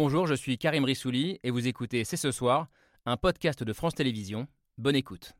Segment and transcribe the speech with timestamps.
[0.00, 2.68] Bonjour, je suis Karim Rissouli et vous écoutez C'est ce soir,
[3.04, 4.46] un podcast de France Télévisions.
[4.76, 5.32] Bonne écoute.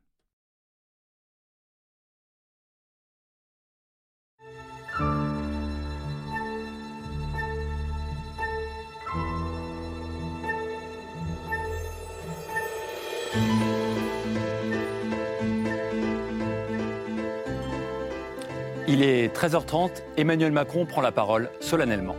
[18.89, 22.17] Il est 13h30, Emmanuel Macron prend la parole solennellement.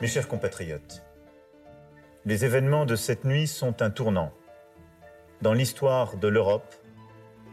[0.00, 1.04] Mes chers compatriotes,
[2.26, 4.30] les événements de cette nuit sont un tournant
[5.42, 6.74] dans l'histoire de l'Europe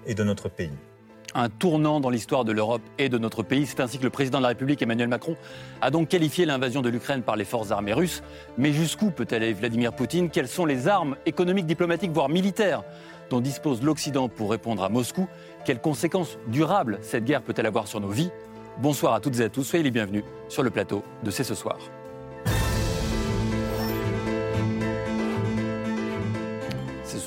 [0.05, 0.71] et de notre pays.
[1.33, 3.65] Un tournant dans l'histoire de l'Europe et de notre pays.
[3.65, 5.35] C'est ainsi que le président de la République, Emmanuel Macron,
[5.81, 8.23] a donc qualifié l'invasion de l'Ukraine par les forces armées russes.
[8.57, 10.29] Mais jusqu'où peut aller Vladimir Poutine?
[10.29, 12.83] Quelles sont les armes économiques, diplomatiques, voire militaires
[13.29, 15.27] dont dispose l'Occident pour répondre à Moscou?
[15.65, 18.31] Quelles conséquences durables cette guerre peut-elle avoir sur nos vies?
[18.79, 21.55] Bonsoir à toutes et à tous, soyez les bienvenus sur le plateau de C'est ce
[21.55, 21.77] soir.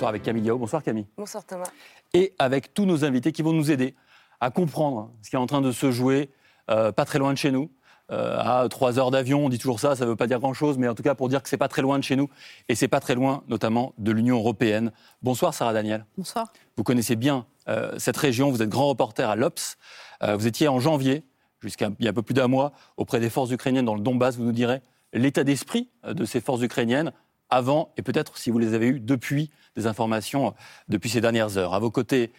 [0.05, 0.59] Soir avec Camille Yao.
[0.59, 1.07] Bonsoir Camille.
[1.17, 1.71] Bonsoir Thomas.
[2.13, 3.95] Et avec tous nos invités qui vont nous aider
[4.39, 6.31] à comprendre ce qui est en train de se jouer
[6.71, 7.71] euh, pas très loin de chez nous,
[8.11, 9.47] euh, à trois heures d'avion.
[9.47, 11.31] On dit toujours ça, ça ne veut pas dire grand-chose, mais en tout cas pour
[11.31, 12.29] dire que c'est pas très loin de chez nous
[12.69, 14.93] et c'est pas très loin, notamment de l'Union européenne.
[15.23, 16.05] Bonsoir Sarah Daniel.
[16.19, 16.53] Bonsoir.
[16.77, 18.51] Vous connaissez bien euh, cette région.
[18.51, 19.79] Vous êtes grand reporter à l'Obs.
[20.23, 21.25] Euh, vous étiez en janvier,
[21.61, 24.03] jusqu'à il y a un peu plus d'un mois, auprès des forces ukrainiennes dans le
[24.03, 24.37] Donbass.
[24.37, 24.83] Vous nous direz
[25.15, 27.13] l'état d'esprit de ces forces ukrainiennes
[27.51, 30.55] avant et peut-être si vous les avez eues depuis des informations
[30.89, 31.75] depuis ces dernières heures.
[31.75, 32.33] À vos côtés,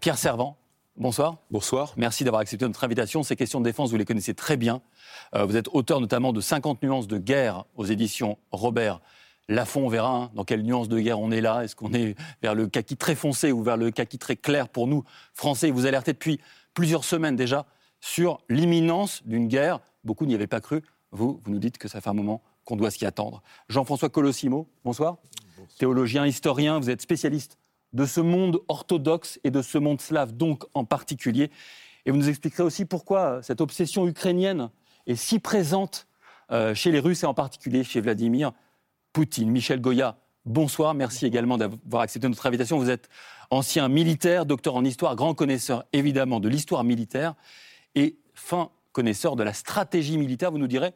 [0.00, 0.58] Pierre Servant.
[0.98, 1.36] Bonsoir.
[1.52, 1.94] Bonsoir.
[1.96, 3.22] Merci d'avoir accepté notre invitation.
[3.22, 4.82] Ces questions de défense, vous les connaissez très bien.
[5.36, 9.00] Euh, vous êtes auteur notamment de 50 nuances de guerre aux éditions Robert
[9.48, 9.86] Laffont.
[9.86, 11.62] On verra hein, dans quelle nuance de guerre on est là?
[11.62, 14.88] Est-ce qu'on est vers le kaki très foncé ou vers le kaki très clair pour
[14.88, 15.70] nous, Français?
[15.70, 16.40] Vous alertez depuis
[16.74, 17.64] plusieurs semaines déjà
[18.00, 19.78] sur l'imminence d'une guerre.
[20.02, 20.82] Beaucoup n'y avaient pas cru.
[21.12, 23.42] Vous, vous nous dites que ça fait un moment qu'on doit s'y attendre.
[23.70, 25.16] Jean-François Colossimo, bonsoir.
[25.56, 25.78] bonsoir.
[25.78, 27.56] Théologien, historien, vous êtes spécialiste
[27.94, 31.50] de ce monde orthodoxe et de ce monde slave, donc en particulier.
[32.04, 34.68] Et vous nous expliquerez aussi pourquoi cette obsession ukrainienne
[35.06, 36.06] est si présente
[36.50, 38.52] euh, chez les Russes et en particulier chez Vladimir
[39.14, 39.48] Poutine.
[39.48, 40.92] Michel Goya, bonsoir.
[40.92, 42.76] Merci également d'avoir accepté notre invitation.
[42.76, 43.08] Vous êtes
[43.48, 47.34] ancien militaire, docteur en histoire, grand connaisseur évidemment de l'histoire militaire
[47.94, 50.50] et fin connaisseur de la stratégie militaire.
[50.50, 50.92] Vous nous direz,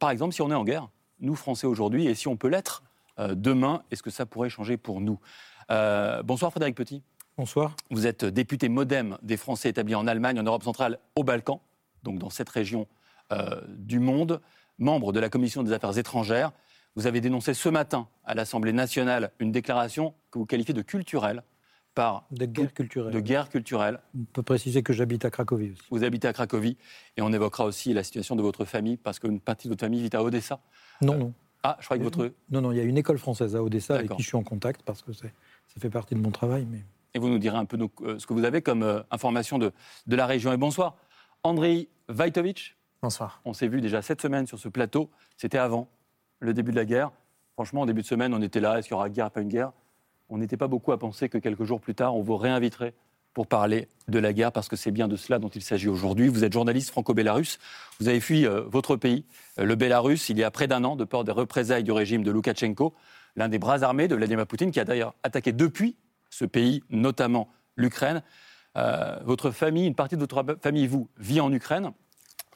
[0.00, 0.88] par exemple, si on est en guerre,
[1.22, 2.82] nous Français aujourd'hui, et si on peut l'être
[3.18, 5.18] euh, demain, est-ce que ça pourrait changer pour nous
[5.70, 7.02] euh, bonsoir Frédéric Petit.
[7.38, 7.74] Bonsoir.
[7.90, 11.62] Vous êtes député modem des Français établis en Allemagne, en Europe centrale, au Balkan,
[12.02, 12.86] donc dans cette région
[13.32, 14.40] euh, du monde,
[14.78, 16.52] membre de la Commission des affaires étrangères.
[16.94, 21.42] Vous avez dénoncé ce matin à l'Assemblée nationale une déclaration que vous qualifiez de culturelle
[21.94, 23.12] par de guerre culturelle.
[23.12, 24.00] De guerre culturelle.
[24.18, 25.82] On peut préciser que j'habite à Cracovie aussi.
[25.90, 26.76] Vous habitez à Cracovie
[27.16, 30.02] et on évoquera aussi la situation de votre famille parce qu'une partie de votre famille
[30.02, 30.60] vit à Odessa.
[31.00, 31.34] Non, euh, non.
[31.62, 32.32] Ah, je crois que votre.
[32.50, 34.42] Non, non, il y a une école française à Odessa avec qui je suis en
[34.42, 35.28] contact parce que ça
[35.78, 36.66] fait partie de mon travail.
[36.70, 36.82] Mais...
[37.14, 39.72] Et vous nous direz un peu euh, ce que vous avez comme euh, information de,
[40.06, 40.52] de la région.
[40.52, 40.96] Et bonsoir.
[41.44, 42.76] Andrei Vajtovic.
[43.02, 43.40] Bonsoir.
[43.44, 45.10] On s'est vu déjà cette semaine sur ce plateau.
[45.36, 45.88] C'était avant
[46.40, 47.10] le début de la guerre.
[47.54, 48.78] Franchement, en début de semaine, on était là.
[48.78, 49.72] Est-ce qu'il y aura guerre, pas une guerre?
[50.28, 52.94] On n'était pas beaucoup à penser que quelques jours plus tard, on vous réinviterait
[53.34, 56.28] pour parler de la guerre, parce que c'est bien de cela dont il s'agit aujourd'hui.
[56.28, 57.58] Vous êtes journaliste franco-bélarusse,
[57.98, 59.24] vous avez fui euh, votre pays,
[59.58, 62.22] euh, le Bélarus, il y a près d'un an, de peur des représailles du régime
[62.22, 62.94] de Loukachenko,
[63.36, 65.96] l'un des bras armés de Vladimir Poutine, qui a d'ailleurs attaqué depuis
[66.28, 68.22] ce pays, notamment l'Ukraine.
[68.76, 71.92] Euh, votre famille, une partie de votre famille, vous, vit en Ukraine.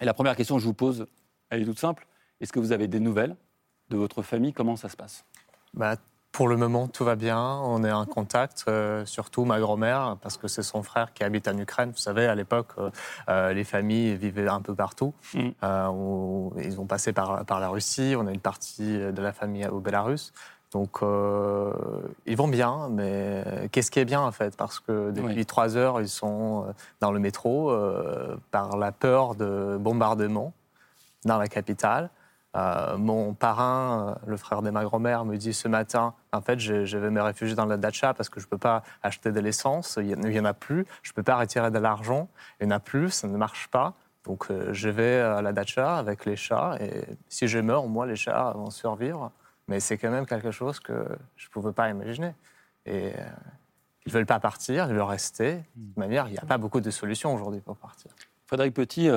[0.00, 1.06] Et la première question que je vous pose,
[1.50, 2.06] elle est toute simple.
[2.40, 3.36] Est-ce que vous avez des nouvelles
[3.88, 4.52] de votre famille?
[4.52, 5.24] Comment ça se passe?
[5.72, 5.96] Bah,
[6.36, 7.40] pour le moment, tout va bien.
[7.64, 11.48] On est en contact, euh, surtout ma grand-mère, parce que c'est son frère qui habite
[11.48, 11.92] en Ukraine.
[11.92, 12.90] Vous savez, à l'époque, euh,
[13.30, 15.14] euh, les familles vivaient un peu partout.
[15.32, 15.48] Mm.
[16.62, 18.14] ils ont passé par, par la Russie.
[18.18, 20.34] On a une partie de la famille au Bélarus.
[20.72, 20.98] Donc,
[22.26, 23.42] ils vont bien, mais
[23.72, 24.58] qu'est-ce qui est bien en fait?
[24.58, 26.66] Parce que depuis trois heures, ils sont
[27.00, 27.74] dans le métro
[28.50, 30.52] par la peur de bombardement
[31.24, 32.10] dans la capitale.
[32.56, 36.58] Euh, mon parrain, euh, le frère de ma grand-mère, me dit ce matin, en fait,
[36.58, 39.40] je, vais me réfugier dans la dacha parce que je ne peux pas acheter de
[39.40, 42.28] l'essence, il n'y en a plus, je ne peux pas retirer de l'argent,
[42.60, 43.94] il n'y en a plus, ça ne marche pas.
[44.24, 48.06] Donc euh, je vais à la dacha avec les chats et si je meurs, moi,
[48.06, 49.30] les chats vont survivre.
[49.68, 51.06] Mais c'est quand même quelque chose que
[51.36, 52.34] je ne pouvais pas imaginer.
[52.86, 53.12] Et
[54.06, 55.56] ils ne veulent pas partir, ils veulent rester.
[55.74, 58.12] De toute manière, il n'y a pas beaucoup de solutions aujourd'hui pour partir.
[58.46, 59.10] Frédéric Petit,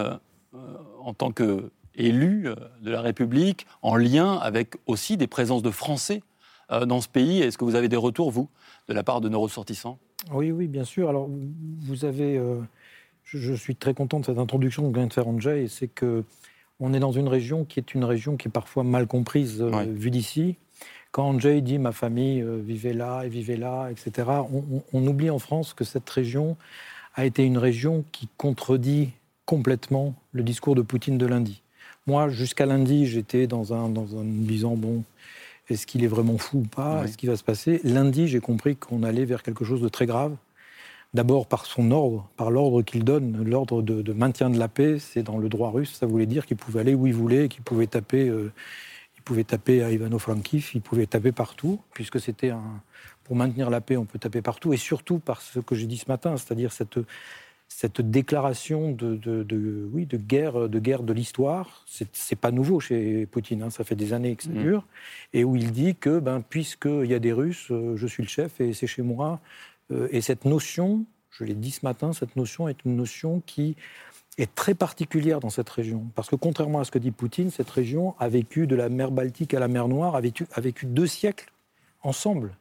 [1.04, 5.72] en tant que élu euh, de la République, en lien avec aussi des présences de
[5.72, 6.22] Français
[6.72, 7.42] euh, dans ce pays.
[7.42, 8.50] Est-ce que vous avez des retours, vous,
[8.88, 10.00] de la part de nos ressortissants?
[10.32, 11.10] Oui, oui, bien sûr.
[11.10, 11.30] Alors,
[11.82, 12.38] vous avez.
[12.38, 12.60] Euh,
[13.24, 16.24] je, suis très content de cette introduction que vient de faire Andrzej, c'est que
[16.80, 20.10] on est dans une région qui est une région qui est parfois mal comprise vue
[20.10, 20.56] d'ici.
[21.12, 24.30] Quand Jay dit ma famille vivait là et vivait là, etc.,
[24.94, 26.56] on, oublie en France que cette région
[27.16, 29.12] a été une région qui contredit
[29.46, 31.62] complètement le discours de Poutine de lundi.
[32.10, 35.04] Moi, jusqu'à lundi, j'étais dans un, dans un disant bon,
[35.70, 37.04] est-ce qu'il est vraiment fou ou pas?
[37.04, 37.82] Est-ce qu'il va se passer?
[37.84, 40.36] Lundi, j'ai compris qu'on allait vers quelque chose de très grave.
[41.14, 45.22] D'abord par son ordre, par l'ordre qu'il donne, l'ordre de, maintien de la paix, c'est
[45.22, 47.86] dans le droit russe, ça voulait dire qu'il pouvait aller où il voulait, qu'il pouvait
[47.86, 48.52] taper, euh,
[49.16, 52.82] il pouvait taper à Ivano-Frankivsk, il pouvait taper partout, puisque c'était un,
[53.24, 55.98] pour maintenir la paix, on peut taper partout, et surtout par ce que j'ai dit
[55.98, 56.98] ce matin, c'est-à-dire cette,
[57.70, 63.64] cette déclaration de, oui, de guerre de, guerre de l'histoire, c'est pas nouveau chez Poutine,
[63.64, 64.62] hein, ça fait des années que ça mmh.
[64.62, 64.86] dure,
[65.34, 68.28] et où il dit que ben, puisqu'il y a des Russes, euh, je suis le
[68.28, 69.40] chef et c'est chez moi.
[69.92, 73.76] Euh, et cette notion, je l'ai dit ce matin, cette notion est une notion qui
[74.38, 76.08] est très particulière dans cette région.
[76.16, 79.12] Parce que contrairement à ce que dit Poutine, cette région a vécu de la mer
[79.12, 81.52] Baltique à la mer Noire, a vécu, a vécu deux siècles
[82.02, 82.56] ensemble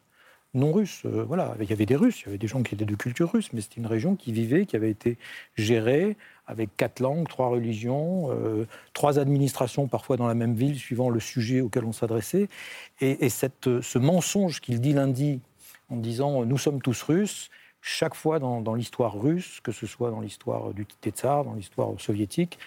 [0.54, 1.02] non russes.
[1.04, 2.94] Euh, voilà, il y avait des Russes, il y avait des gens qui étaient de
[2.94, 5.18] culture russe, mais c'était une région qui vivait, qui avait été
[5.56, 6.16] gérée
[6.46, 11.20] avec quatre langues, trois religions, euh, trois administrations parfois dans la même ville, suivant le
[11.20, 12.48] sujet auquel on s'adressait.
[13.00, 15.40] Et, cette, ce mensonge qu'il dit lundi
[15.90, 17.50] en disant nous sommes tous russes,
[17.80, 22.58] chaque fois dans, l'histoire russe, que ce soit dans l'histoire du Tsar, dans l'histoire soviétique,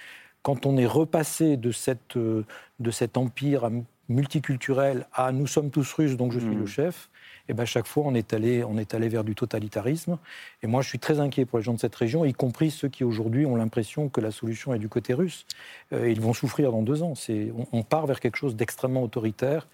[0.41, 3.69] quand on est repassé de, cette, de cet empire
[4.09, 6.67] multiculturel à nous sommes tous russes, donc je suis le mmh.
[6.67, 7.09] chef,
[7.51, 10.17] et ben chaque fois on est, allé, on est allé vers du totalitarisme.
[10.63, 12.87] Et moi je suis très inquiet pour les gens de cette région, y compris ceux
[12.87, 15.45] qui aujourd'hui ont l'impression que la solution est du côté russe.
[15.91, 17.13] Euh, ils vont souffrir dans deux ans.
[17.29, 19.67] On, on, part vers quelque chose d'extrêmement autoritaire.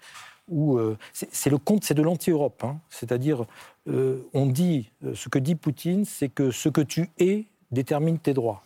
[0.48, 2.64] Où, euh, c'est le compte, c'est de l'anti-Europe.
[2.64, 2.78] Hein.
[2.88, 3.44] C'est-à-dire,
[3.86, 8.32] euh, on dit, ce que dit Poutine, c'est que ce que tu es détermine tes
[8.32, 8.64] droits.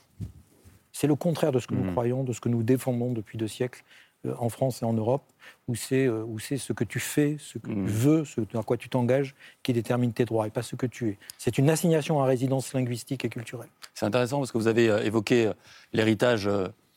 [0.92, 1.90] C'est le contraire de ce que nous mmh.
[1.90, 3.82] croyons, de ce que nous défendons depuis deux siècles.
[4.24, 5.24] Euh, en France et en Europe,
[5.66, 7.86] où c'est euh, où c'est ce que tu fais, ce que tu mmh.
[7.86, 9.34] veux, ce à quoi tu t'engages,
[9.64, 11.18] qui détermine tes droits et pas ce que tu es.
[11.38, 13.68] C'est une assignation à résidence linguistique et culturelle.
[13.94, 15.50] C'est intéressant parce que vous avez euh, évoqué
[15.92, 16.48] l'héritage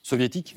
[0.03, 0.55] soviétique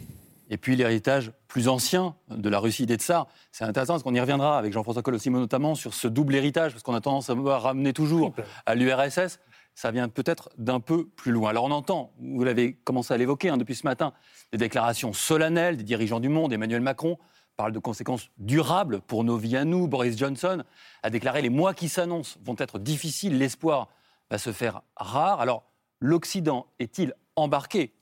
[0.51, 3.29] et puis l'héritage plus ancien de la Russie des tsars.
[3.51, 6.83] C'est intéressant parce qu'on y reviendra avec Jean-François Colossimo notamment sur ce double héritage, parce
[6.83, 8.35] qu'on a tendance à ramener toujours
[8.67, 9.41] à l'URSS
[9.79, 11.51] ça vient peut-être d'un peu plus loin.
[11.51, 14.13] Alors on entend, vous l'avez commencé à l'évoquer hein, depuis ce matin,
[14.51, 16.53] des déclarations solennelles des dirigeants du monde.
[16.53, 17.17] Emmanuel Macron
[17.57, 19.87] parle de conséquences durables pour nos vies à nous.
[19.87, 20.65] Boris Johnson
[21.05, 23.87] a déclaré les mois qui s'annoncent vont être difficiles, l'espoir
[24.33, 25.41] va se faire rare.
[25.41, 25.63] Alors
[26.01, 27.95] l'Occident est-il embarqué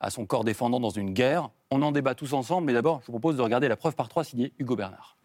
[0.00, 1.50] à son corps défendant dans une guerre?
[1.70, 4.08] On en débat tous ensemble, mais d'abord je vous propose de regarder la preuve par
[4.08, 5.16] trois signée Hugo Bernard.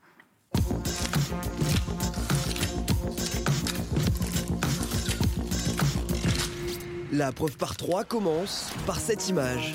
[7.17, 9.73] La preuve par trois commence par cette image.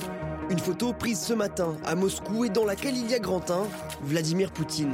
[0.48, 3.42] Une photo prise ce matin à Moscou et dans laquelle il y a grand
[4.00, 4.92] Vladimir Poutine.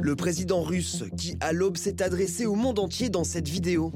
[0.00, 3.92] Le président russe qui à l'aube s'est adressé au monde entier dans cette vidéo.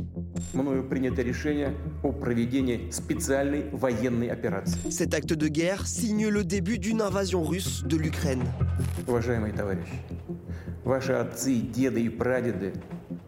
[4.88, 8.44] Cet acte de guerre signe le début d'une invasion russe de l'Ukraine.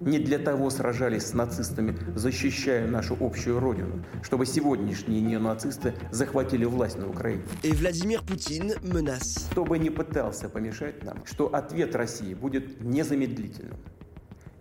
[0.01, 6.99] Не для того сражались с нацистами, защищая нашу общую родину, чтобы сегодняшние неонацисты захватили власть
[6.99, 7.43] на Украине.
[7.63, 9.51] И Владимир Путин menace.
[9.51, 13.79] Кто бы ни пытался помешать нам, что ответ России будет незамедлительным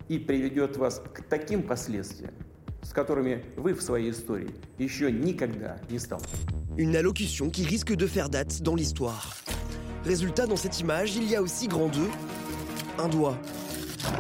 [0.08, 2.34] и приведет вас к таким последствиям,
[2.84, 6.46] с которыми вы в своей истории еще никогда не сталкивались.
[6.78, 9.36] Une allocution qui risque de faire date dans l'histoire.
[10.06, 12.10] Résultat, dans cette image, il y a aussi grand deux,
[13.00, 13.38] un doigt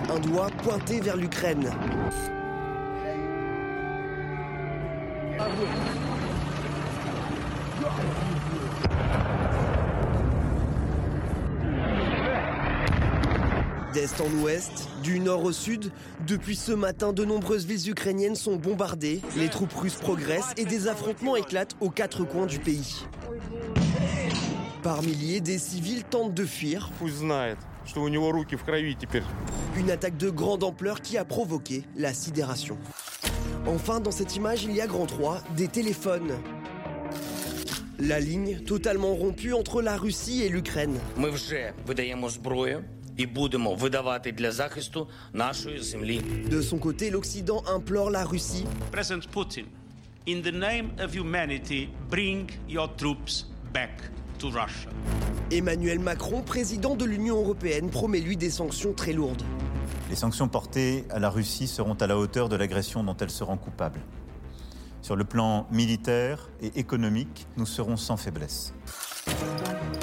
[0.09, 1.71] un doigt pointé vers l'Ukraine.
[13.93, 15.91] D'est en ouest, du nord au sud,
[16.27, 20.87] depuis ce matin, de nombreuses villes ukrainiennes sont bombardées, les troupes russes progressent et des
[20.89, 23.05] affrontements éclatent aux quatre coins du pays.
[24.83, 26.91] Par milliers, des civils tentent de fuir.
[29.77, 32.77] Une attaque de grande ampleur qui a provoqué la sidération.
[33.67, 36.33] Enfin, dans cette image, il y a grand 3, des téléphones.
[37.99, 40.99] La ligne totalement rompue entre la Russie et l'Ukraine.
[46.49, 48.65] De son côté, l'Occident implore la Russie.
[48.91, 49.63] President Putin,
[50.27, 54.01] in the name of humanity, bring your troops back
[54.37, 54.89] to Russia.
[55.51, 59.43] Emmanuel Macron, président de l'Union européenne, promet lui des sanctions très lourdes.
[60.09, 63.43] Les sanctions portées à la Russie seront à la hauteur de l'agression dont elle se
[63.43, 63.99] rend coupable.
[65.01, 68.73] Sur le plan militaire et économique, nous serons sans faiblesse.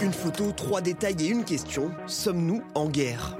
[0.00, 1.90] Une photo, trois détails et une question.
[2.06, 3.36] Sommes-nous en guerre?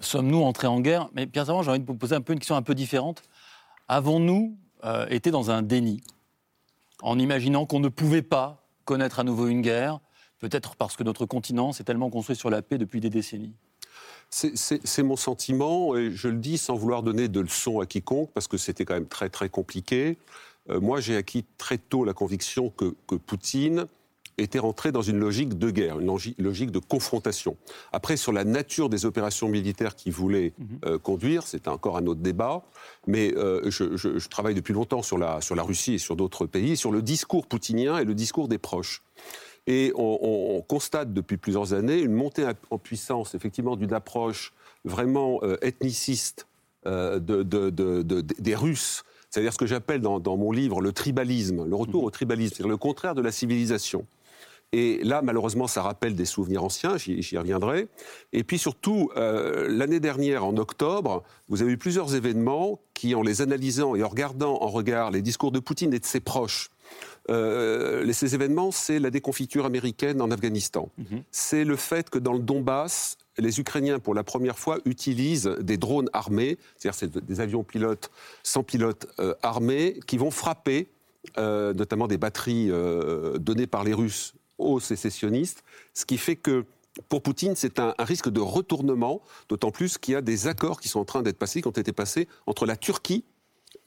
[0.00, 1.08] Sommes-nous entrés en guerre?
[1.14, 3.22] Mais Pierre Savant, j'ai envie de vous poser un peu une question un peu différente.
[3.88, 6.02] Avons-nous euh, été dans un déni?
[7.02, 10.00] En imaginant qu'on ne pouvait pas connaître à nouveau une guerre,
[10.38, 13.54] peut-être parce que notre continent s'est tellement construit sur la paix depuis des décennies
[14.32, 18.48] c'est mon sentiment, et je le dis sans vouloir donner de leçons à quiconque, parce
[18.48, 20.16] que c'était quand même très très compliqué.
[20.70, 23.86] Euh, moi, j'ai acquis très tôt la conviction que, que, Poutine
[24.38, 27.56] était rentré dans une logique de guerre, une logique de confrontation.
[27.92, 30.66] Après, sur la nature des opérations militaires qu'il voulait mhm.
[30.86, 32.62] euh, conduire, c'est encore un autre débat,
[33.06, 36.16] mais euh, je, je, je, travaille depuis longtemps sur la, sur la Russie et sur
[36.16, 39.02] d'autres pays, sur le discours poutinien et le discours des proches.
[39.66, 44.52] Et on, constate depuis plusieurs années une montée en puissance, effectivement, d'une approche
[44.84, 46.46] vraiment euh, ethniciste
[46.86, 49.04] euh, des Russes.
[49.30, 52.06] C'est-à-dire ce que j'appelle dans, mon livre le tribalisme, le retour mhm.
[52.06, 54.04] au tribalisme, c'est-à-dire le contraire de la civilisation.
[54.72, 57.88] Et là, malheureusement, ça rappelle des souvenirs anciens, j'y reviendrai.
[58.32, 63.22] Et puis surtout, euh, l'année dernière, en octobre, vous avez eu plusieurs événements qui, en
[63.22, 66.70] les analysant et en regardant en regard les discours de Poutine et de ses proches,
[67.30, 70.88] euh, ces événements, c'est la déconfiture américaine en Afghanistan.
[70.98, 71.22] Mhm.
[71.30, 75.76] C'est le fait que dans le Donbass, les Ukrainiens, pour la première fois, utilisent des
[75.76, 78.10] drones armés, c'est-à-dire des avions pilotes
[78.42, 80.88] sans pilote euh, armés, qui vont frapper
[81.38, 82.70] euh, notamment des batteries
[83.38, 85.64] données par les Russes aux sécessionnistes,
[85.94, 86.64] ce qui fait que
[87.08, 90.80] pour Poutine, c'est un, un, risque de retournement, d'autant plus qu'il y a des accords
[90.80, 93.24] qui sont en train d'être passés, qui ont été passés entre la Turquie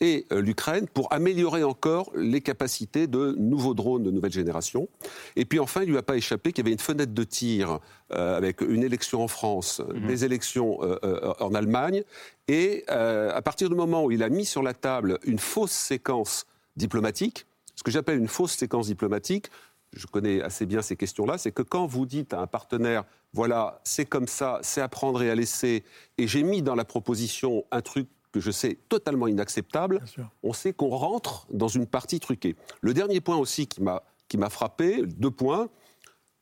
[0.01, 4.89] et euh, l'Ukraine pour améliorer encore les capacités de nouveaux drones de nouvelle génération.
[5.36, 7.24] Et puis enfin, il ne lui a pas échappé qu'il y avait une fenêtre de
[7.24, 7.79] tir
[8.12, 10.08] euh, avec une élection en France, mhm.
[10.08, 12.03] des élections euh, en Allemagne.
[12.48, 16.46] Et à partir du moment où il a mis sur la table une fausse séquence
[16.75, 19.48] diplomatique, ce que j'appelle une fausse séquence diplomatique,
[19.95, 23.81] je connais assez bien ces questions-là, c'est que quand vous dites à un partenaire, voilà,
[23.83, 25.83] c'est comme ça, c'est à prendre et à laisser,
[26.17, 30.01] et j'ai mis dans la proposition un truc que je sais totalement inacceptable,
[30.43, 32.55] on sait qu'on rentre dans une partie truquée.
[32.81, 35.69] Le dernier point aussi qui m'a qui m'a frappé, deux points,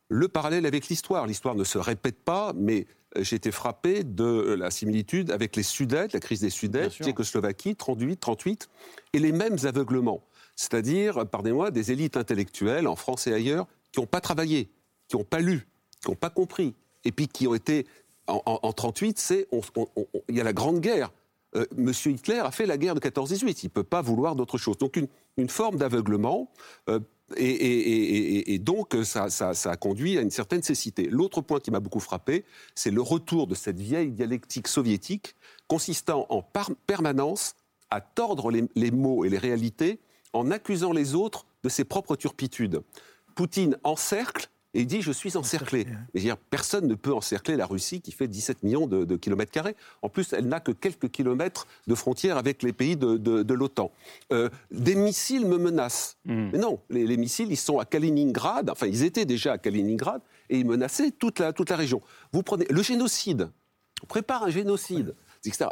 [0.10, 1.27] le parallèle avec l'histoire.
[1.27, 2.88] L'histoire ne se répète pas, mais
[3.19, 8.17] j'ai été frappé de la similitude avec les Sudètes, la crise des Sudètes, Tchécoslovaquie, 38,
[8.17, 8.69] 38,
[9.13, 10.24] et les mêmes aveuglements.
[10.55, 14.69] C'est-à-dire, pardonnez-moi, des élites intellectuelles en France et ailleurs qui n'ont pas travaillé,
[15.07, 15.67] qui n'ont pas lu,
[16.01, 17.86] qui n'ont pas compris, et puis qui ont été
[18.27, 19.48] en, en, 38, c'est
[20.29, 21.12] il y a la Grande Guerre.
[21.55, 23.60] Euh, Monsieur Hitler a fait la guerre de 14-18.
[23.63, 24.77] Il ne peut pas vouloir d'autre chose.
[24.77, 24.98] Donc
[25.38, 26.51] une, forme d'aveuglement.
[26.89, 27.00] Euh,
[27.36, 31.07] et, donc, ça, a conduit à une certaine cécité.
[31.10, 32.45] L'autre point qui m'a beaucoup frappé,
[32.75, 35.36] c'est le retour de cette vieille dialectique soviétique
[35.67, 36.43] consistant en
[36.86, 37.55] permanence
[37.89, 40.00] à tordre les mots et les réalités
[40.34, 42.82] en accusant les autres de ses propres turpitudes.
[43.36, 45.86] Poutine encercle et il dit Je suis encerclé.
[46.13, 49.75] Mais dire, personne ne peut encercler la Russie qui fait 17 millions de, kilomètres carrés.
[50.02, 53.92] En plus, elle n'a que quelques kilomètres de frontières avec les pays de, l'OTAN.
[54.32, 56.18] Euh, des missiles me menacent.
[56.25, 56.50] Hmm.
[56.52, 60.58] Mais non, les, missiles, ils sont à Kaliningrad, enfin, ils étaient déjà à Kaliningrad, et
[60.58, 62.02] ils menaçaient toute la, toute la région.
[62.32, 63.50] Vous prenez le génocide.
[64.02, 65.16] On prépare un génocide.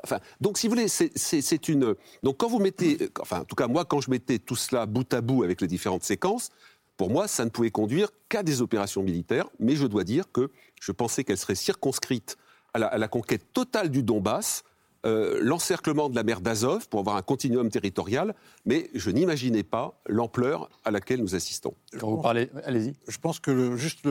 [0.04, 1.96] Enfin, donc, si vous voulez, c'est une.
[2.24, 5.12] Donc, quand vous mettez, enfin, en tout cas, moi, quand je mettais tout cela bout
[5.14, 6.50] à bout avec les différentes séquences,
[6.98, 10.52] pour moi, ça ne pouvait conduire qu'à des opérations militaires, mais je dois dire que
[10.80, 12.38] je pensais qu'elle serait circonscrite
[12.74, 14.64] à la, conquête totale du Donbass,
[15.06, 18.34] euh, l'encerclement de la mer d'Azov pour avoir un continuum territorial,
[18.66, 21.74] mais je n'imaginais pas l'ampleur à laquelle nous assistons.
[22.00, 22.94] Quand vous parlez, allez-y.
[23.08, 24.08] Je pense que juste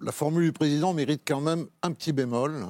[0.00, 2.66] la formule du président mérite quand même un petit bémol.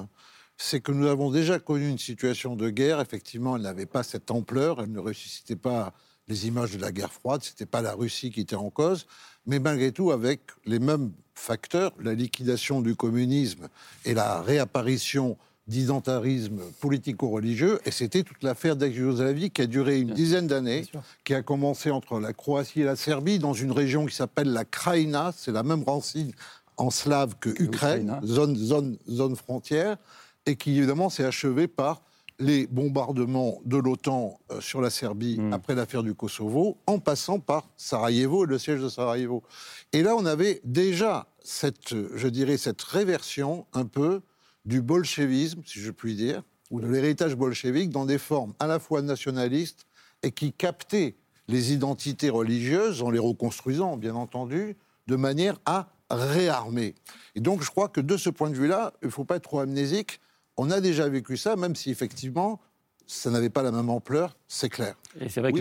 [0.57, 3.01] C'est que nous avons déjà connu une situation de guerre.
[3.01, 5.93] Effectivement, elle n'avait pas cette ampleur, elle ne ressuscitait pas
[6.27, 9.05] les images de la guerre froide, ce n'était pas la Russie qui était en cause.
[9.45, 13.67] Mais malgré tout avec les mêmes facteurs, la liquidation du communisme
[14.05, 20.47] et la réapparition d'identarisme politico-religieux, et c'était toute l'affaire d'ex-Yougoslavie qui a duré une dizaine
[20.47, 20.85] d'années,
[21.23, 24.65] qui a commencé entre la Croatie et la Serbie, dans une région qui s'appelle la
[24.65, 26.33] Krajina, c'est la même racine
[26.75, 29.97] en slave que Ukraine, zone, zone, zone frontière,
[30.45, 32.01] et qui évidemment s'est achevée par
[32.39, 35.53] les bombardements de l'OTAN euh, sur la Serbie hmm.
[35.53, 39.43] après l'affaire du Kosovo, en passant par Sarajevo et le siège de Sarajevo.
[39.91, 44.21] Et là, on avait déjà cette, je dirais, cette réversion un peu
[44.65, 48.79] du bolchevisme, si je puis dire, ou de l'héritage bolchevique dans des formes à la
[48.79, 49.85] fois nationalistes
[50.23, 51.15] et qui captaient
[51.47, 56.95] les identités religieuses en les reconstruisant, bien entendu, de manière à réarmer.
[57.35, 59.43] Et donc, je crois que de ce point de vue-là, il ne faut pas être
[59.43, 60.21] trop amnésique
[60.57, 62.59] on a déjà vécu ça, même si effectivement,
[63.07, 64.95] ça n'avait pas la même ampleur, c'est clair.
[65.29, 65.59] c'est vrai que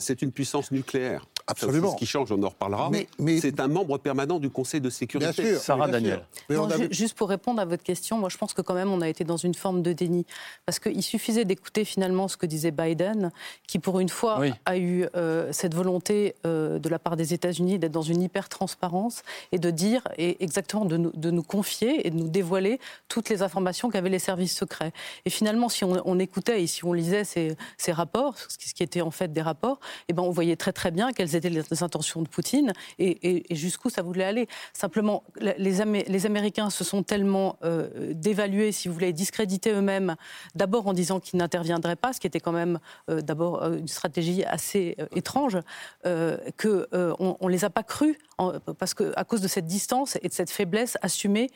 [0.00, 1.26] c'est une puissance nucléaire.
[1.48, 1.92] Absolument.
[1.92, 2.90] ce qui change, on en reparlera.
[3.18, 5.42] Mais, c'est un membre permanent du Conseil de sécurité.
[5.42, 6.22] Bien sûr, Sarah Daniel.
[6.90, 9.24] Juste pour répondre à votre question, moi je pense que quand même on a été
[9.24, 10.26] dans une forme de déni.
[10.66, 13.30] Parce qu'il suffisait d'écouter finalement ce que disait Biden,
[13.66, 17.78] qui pour une fois a eu euh, cette volonté euh, de la part des États-Unis
[17.78, 22.10] d'être dans une hyper-transparence et de dire et exactement de nous, de nous, confier et
[22.10, 22.78] de nous dévoiler
[23.08, 24.92] toutes les informations qu'avaient les services secrets.
[25.24, 29.00] Et finalement, si on, écoutait et si on lisait ces, ces, rapports, ce qui était
[29.00, 29.78] en fait des rapports,
[30.08, 33.90] eh ben on voyait très très bien quelles étaient les intentions de Poutine et, jusqu'où
[33.90, 34.48] ça voulait aller.
[34.72, 40.16] Simplement, les, Américains se sont tellement euh, dévalués, si vous voulez, discrédités eux-mêmes,
[40.54, 42.78] d'abord en disant qu'ils n'interviendraient pas, ce qui était quand même
[43.10, 45.58] euh, d'abord euh, une stratégie assez étrange,
[46.04, 48.16] qu'on ne les a pas crus
[48.78, 51.50] parce que à cause de cette distance et de cette faiblesse assumée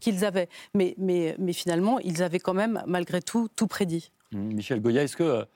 [0.00, 0.48] qu'ils avaient.
[0.74, 4.10] Mais, mais finalement, ils avaient quand même, malgré tout, tout prédit.
[4.32, 5.46] Michel Goya, est-ce que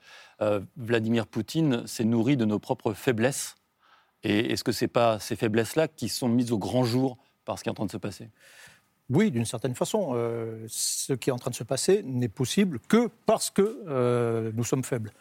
[0.75, 3.55] Vladimir Poutine s'est nourri de nos propres faiblesses
[4.23, 7.57] et est-ce que ce n'est pas ces faiblesses-là qui sont mises au grand jour par
[7.57, 8.29] ce qui est en train de se passer?
[9.09, 10.11] Oui, d'une certaine façon.
[10.15, 14.51] Euh, ce qui est en train de se passer n'est possible que parce que euh,
[14.53, 15.13] nous sommes faibles.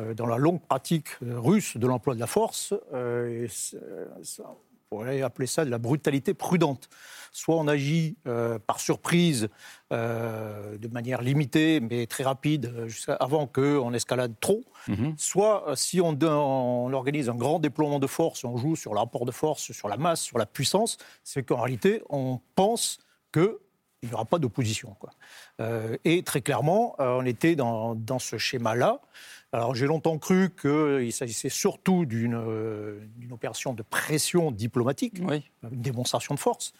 [0.00, 2.74] Euh, dans la longue pratique russe de l'emploi de la force,
[4.90, 6.88] pourrait appeler ça de la brutalité prudente.
[7.32, 8.16] Soit on agit
[8.66, 9.48] par surprise,
[9.90, 12.72] de manière limitée, mais très rapide,
[13.20, 14.64] avant qu'on escalade trop.
[14.88, 15.14] Mhm.
[15.18, 19.26] Soit si on, on, organise un grand déploiement de force, on joue sur le rapport
[19.26, 22.98] de force, sur la masse, sur la puissance, c'est qu'en réalité, on pense
[24.00, 24.96] qu'il n'y aura pas d'opposition.
[25.60, 29.00] Euh, et très clairement, euh, on était dans, ce schéma-là.
[29.52, 36.34] Alors j'ai longtemps cru qu'il s'agissait surtout euh, d'une opération de pression diplomatique, une démonstration
[36.34, 36.74] de force.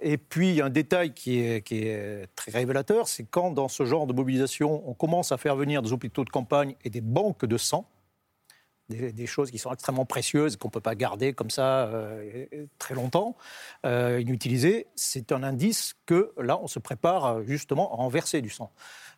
[0.00, 3.50] Et puis il y a un détail qui est, qui est très révélateur, c'est quand
[3.50, 6.90] dans ce genre de mobilisation, on commence à faire venir des hôpitaux de campagne et
[6.90, 7.88] des banques de sang,
[8.92, 12.46] des, choses qui sont extrêmement précieuses, qu'on ne peut pas garder comme ça euh,
[12.78, 13.36] très longtemps,
[13.86, 18.50] euh, inutilisées, c'est un indice que là, on se prépare euh, justement à renverser du
[18.50, 18.70] sang.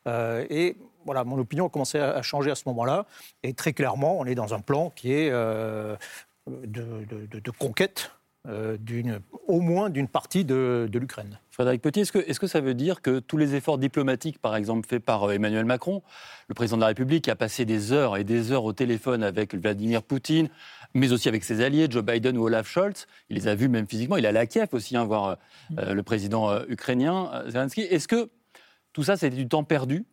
[0.06, 3.06] et voilà, mon opinion a commencé à changer à ce moment-là.
[3.42, 5.96] Et très clairement, on est dans un plan qui est de,
[6.66, 8.10] de, conquête
[8.46, 8.76] euh,
[9.46, 11.38] au moins d'une partie de, l'Ukraine.
[11.50, 14.54] Frédéric Petit, est-ce que, est que, ça veut dire que tous les efforts diplomatiques, par
[14.54, 16.02] exemple, faits par euh, Emmanuel Macron,
[16.48, 19.54] le président de la République, a passé des heures et des heures au téléphone avec
[19.54, 20.50] Vladimir Poutine,
[20.92, 23.86] mais aussi avec ses alliés, Joe Biden ou Olaf Scholz, il les a vus même
[23.86, 25.38] physiquement, il est allé à Kiev aussi, hein, voir
[25.78, 27.80] euh, le président ukrainien, Zelensky.
[27.80, 28.28] Est-ce que
[28.92, 30.04] tout ça, c'était du temps perdu?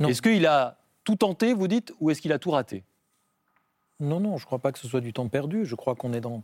[0.00, 2.84] Est-ce qu'il a tout tenté, vous dites, ou est-ce qu'il a tout raté?
[3.98, 5.64] Non, non, je ne crois pas que ce soit du temps perdu.
[5.64, 6.42] Je crois qu'on est dans,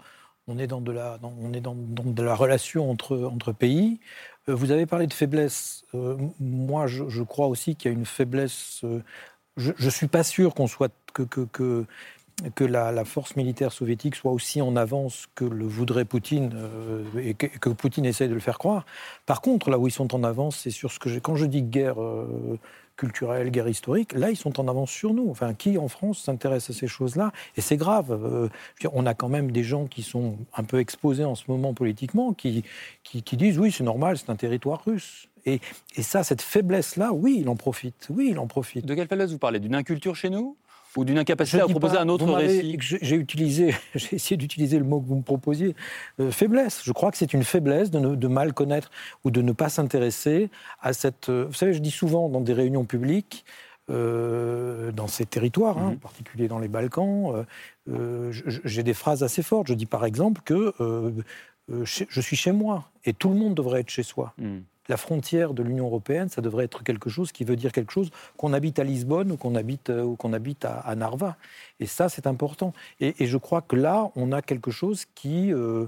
[0.48, 4.00] on est dans de la, on est dans, de la relation entre, entre pays.
[4.48, 5.85] Euh, vous avez parlé de faiblesse.
[5.94, 8.81] Euh, moi, je, crois aussi qu'il y a une faiblesse.
[8.85, 9.02] Euh,
[9.57, 11.85] je ne suis pas sûr qu'on soit que, que, que,
[12.55, 16.52] que la, force militaire soviétique soit aussi en avance que le voudrait Poutine
[17.18, 18.87] et que, que, Poutine essaie de le faire croire.
[19.26, 21.20] Par contre, là où ils sont en avance, c'est sur ce que j'ai.
[21.20, 21.96] Quand je dis guerre
[22.96, 25.31] culturelle, guerre historique, là, ils sont en avance sur nous.
[25.31, 27.33] Enfin, qui en France s'intéresse à ces choses-là?
[27.57, 28.12] Et c'est grave.
[28.12, 28.48] Euh,
[28.92, 32.33] on a quand même des gens qui sont un peu exposés en ce moment politiquement,
[32.33, 32.64] qui,
[33.02, 35.28] qui, disent oui, c'est normal, c'est un territoire russe.
[35.44, 35.61] Et,
[35.96, 38.07] et ça, cette faiblesse-là, oui, il en profite.
[38.11, 38.87] Oui, il en profite.
[38.87, 39.59] De quelle faiblesse vous parlez?
[39.59, 40.57] D'une inculture chez nous?
[40.96, 45.00] Ou d'une incapacité à proposer un autre récit J'ai utilisé, j'ai essayé d'utiliser le mot
[45.00, 45.74] que vous me proposiez,
[46.20, 46.83] euh, faiblesse.
[46.85, 48.90] Je crois que c'est une faiblesse de, de, mal connaître
[49.24, 50.50] ou de ne pas s'intéresser
[50.81, 51.28] à cette.
[51.28, 53.44] Euh, vous savez, je dis souvent dans des réunions publiques.
[53.90, 55.94] Euh, dans ces territoires, hein, mhm.
[55.94, 57.44] en particulier dans les Balkans,
[57.88, 59.66] j'ai des phrases assez fortes.
[59.66, 60.72] Je dis par exemple que
[61.68, 64.35] je suis chez moi et tout le monde devrait être chez soi.
[64.38, 67.92] Mhm la frontière de l'Union européenne, ça devrait être quelque chose qui veut dire quelque
[67.92, 71.37] chose qu'on habite à Lisbonne ou qu'on habite, euh, ou qu'on habite à, Narva.
[71.81, 72.73] Et ça, c'est important.
[73.01, 75.87] Et, je crois que là, on a quelque chose qui, euh,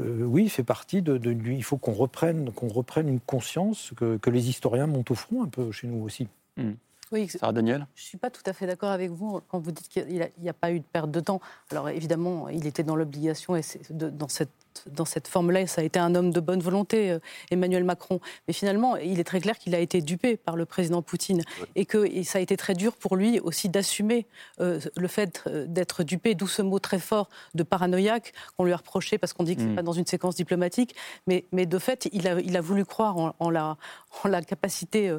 [0.00, 1.56] euh, oui, fait partie de, lui.
[1.56, 5.48] Il faut qu'on reprenne, qu'on reprenne une conscience que, les historiens montent au front un
[5.48, 6.28] peu chez nous aussi.
[6.56, 6.72] Hmm.
[7.12, 7.86] Oui, Sarah Daniel?
[7.94, 10.48] Je ne suis pas tout à fait d'accord avec vous quand vous dites qu'il n'y
[10.48, 11.40] a, pas eu de perte de temps.
[11.70, 14.50] Alors évidemment, il était dans l'obligation, et dans cette
[14.90, 17.18] dans cette forme-là, ça a été un homme de bonne volonté, euh,
[17.50, 18.20] Emmanuel Macron.
[18.46, 21.42] Mais finalement, il est très clair qu'il a été dupé par le président Poutine
[21.74, 24.26] et que ça a été très dur pour lui aussi d'assumer
[24.60, 28.72] euh, le fait euh, d'être dupé, d'où ce mot très fort de paranoïaque qu'on lui
[28.72, 29.76] a reproché parce qu'on dit que c'est mm.
[29.76, 30.94] pas dans une séquence diplomatique.
[31.26, 33.76] Mais, mais de fait, il a, il a voulu croire en, la,
[34.22, 35.14] en la capacité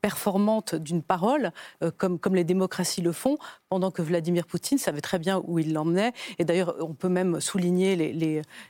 [0.00, 1.52] performante d'une parole,
[1.96, 3.38] comme, comme les démocraties le font,
[3.72, 6.12] pendant que Vladimir Poutine savait très bien où il l'emmenait.
[6.38, 7.96] Et d'ailleurs, on peut même souligner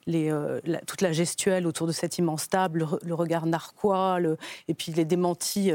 [0.09, 4.21] euh, toute la gestuelle autour de cette immense table, le, regard narquois,
[4.69, 5.73] et puis les démentis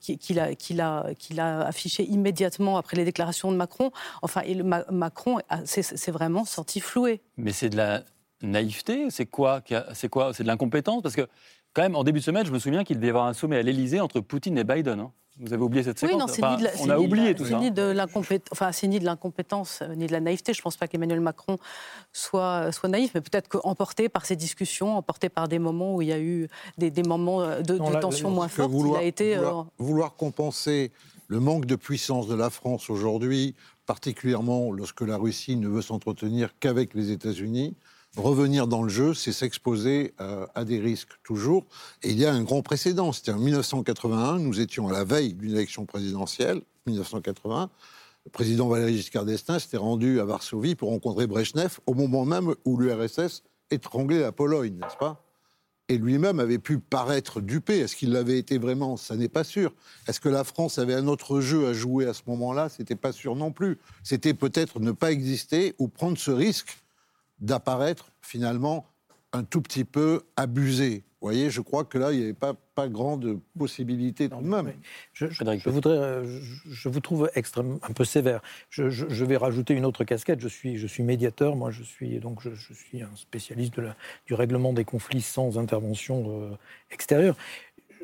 [0.00, 0.40] qu'il
[0.80, 3.90] a, affichés immédiatement après les déclarations de Macron.
[4.22, 4.40] Enfin,
[4.90, 7.20] Macron c'est vraiment sorti floué.
[7.36, 8.02] Mais c'est de la
[8.40, 9.10] naïveté?
[9.10, 10.32] C'est quoi C'est quoi?
[10.32, 11.02] C'est de l'incompétence?
[11.02, 11.28] Parce que
[11.74, 13.58] quand même, en début de semaine, je me souviens qu'il devait y avoir un sommet
[13.58, 15.00] à l'Elysée entre Poutine et Biden.
[15.00, 15.12] Hein.
[15.38, 17.58] Vous avez oublié cette séquence oui, non, enfin, ni de On a oublié tout ça.
[17.58, 17.94] Ni de
[18.52, 20.54] enfin, c'est ni de l'incompétence, euh, ni de la naïveté.
[20.54, 21.58] Je ne pense pas qu'Emmanuel Macron
[22.12, 26.08] soit, soit naïf, mais peut-être qu'emporté par ces discussions, emporté par des moments où il
[26.08, 29.08] y a eu des, des moments euh, de, de tension moins forte, vouloir, il a
[29.08, 29.36] été...
[29.36, 30.90] Vouloir, euh, vouloir compenser
[31.28, 36.58] le manque de puissance de la France aujourd'hui, particulièrement lorsque la Russie ne veut s'entretenir
[36.60, 37.76] qu'avec les États-Unis,
[38.16, 41.66] revenir dans le jeu, c'est s'exposer euh, à des risques toujours.
[42.02, 43.12] Et il y a un grand précédent.
[43.12, 47.70] C'était en 1981, nous étions à la veille d'une élection présidentielle, 1980.
[48.24, 52.54] Le président Valéry Giscard d'Estaing s'était rendu à Varsovie pour rencontrer Brezhnev au moment même
[52.64, 55.22] où l'URSS étranglait la Pologne, n'est-ce pas?
[55.88, 57.78] Et lui-même avait pu paraître dupé.
[57.78, 58.96] Est-ce qu'il l'avait été vraiment?
[58.96, 59.72] Ça n'est pas sûr.
[60.08, 62.68] Est-ce que la France avait un autre jeu à jouer à ce moment-là?
[62.68, 63.78] C'était pas sûr non plus.
[64.02, 66.76] C'était peut-être ne pas exister ou prendre ce risque
[67.40, 68.86] d'apparaître finalement
[69.32, 71.04] un tout petit peu abusé.
[71.20, 74.46] Vous voyez, je crois que là, il n'y avait pas, pas grande possibilité tout de
[74.46, 74.72] même.
[75.12, 78.42] Je, je, voudrais, euh, je, vous trouve extrêmement, un peu sévère.
[78.70, 80.40] Je, vais rajouter une autre casquette.
[80.40, 81.56] Je suis, je suis médiateur.
[81.56, 83.96] Moi, je suis donc je, suis un spécialiste de la,
[84.26, 86.56] du règlement des conflits sans intervention euh,
[86.90, 87.36] extérieure.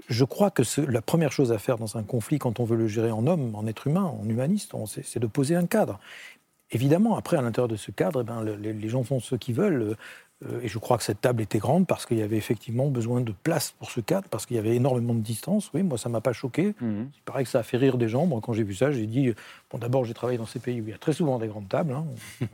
[0.08, 2.88] Je crois que la première chose à faire dans un conflit, quand on veut le
[2.88, 6.00] gérer en homme, en être humain, en humaniste, c'est de poser un cadre.
[6.72, 9.96] Évidemment, après, à l'intérieur de ce cadre, eh ben, les, gens font ce qu'ils veulent.
[10.46, 13.20] Euh, et je crois que cette table était grande parce qu'il y avait effectivement besoin
[13.20, 15.70] de place pour ce cadre, parce qu'il y avait énormément de distance.
[15.74, 16.74] Oui, moi, ça ne m'a pas choqué.
[16.80, 17.10] Mhm.
[17.14, 18.26] Il paraît que ça a fait rire des gens.
[18.26, 19.34] Moi, quand j'ai vu ça, j'ai dit
[19.70, 21.68] bon, d'abord, j'ai travaillé dans ces pays où il y a très souvent des grandes
[21.68, 22.06] tables, hein,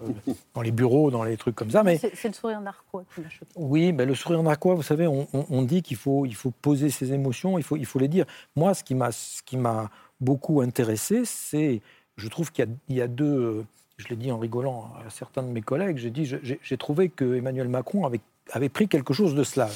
[0.54, 1.84] dans les bureaux, dans les trucs comme ça.
[1.84, 3.52] Mais c'est le sourire narquois qui m'a choqué.
[3.54, 7.12] Oui, mais le sourire narquois, vous savez, on, dit qu'il faut, il faut poser ses
[7.12, 8.26] émotions, il faut, il faut les dire.
[8.56, 11.80] Moi, ce qui m'a beaucoup intéressé, c'est,
[12.16, 13.64] je trouve qu'il y, y, a deux
[13.98, 17.34] je l'ai dit en rigolant à certains de mes collègues, j'ai dit, j'ai trouvé que
[17.36, 19.68] Emmanuel Macron avait, pris quelque chose de cela.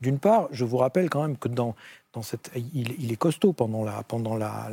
[0.00, 1.74] D'une part, je vous rappelle quand même que dans,
[2.12, 4.68] dans cette, il, est costaud pendant la, pendant la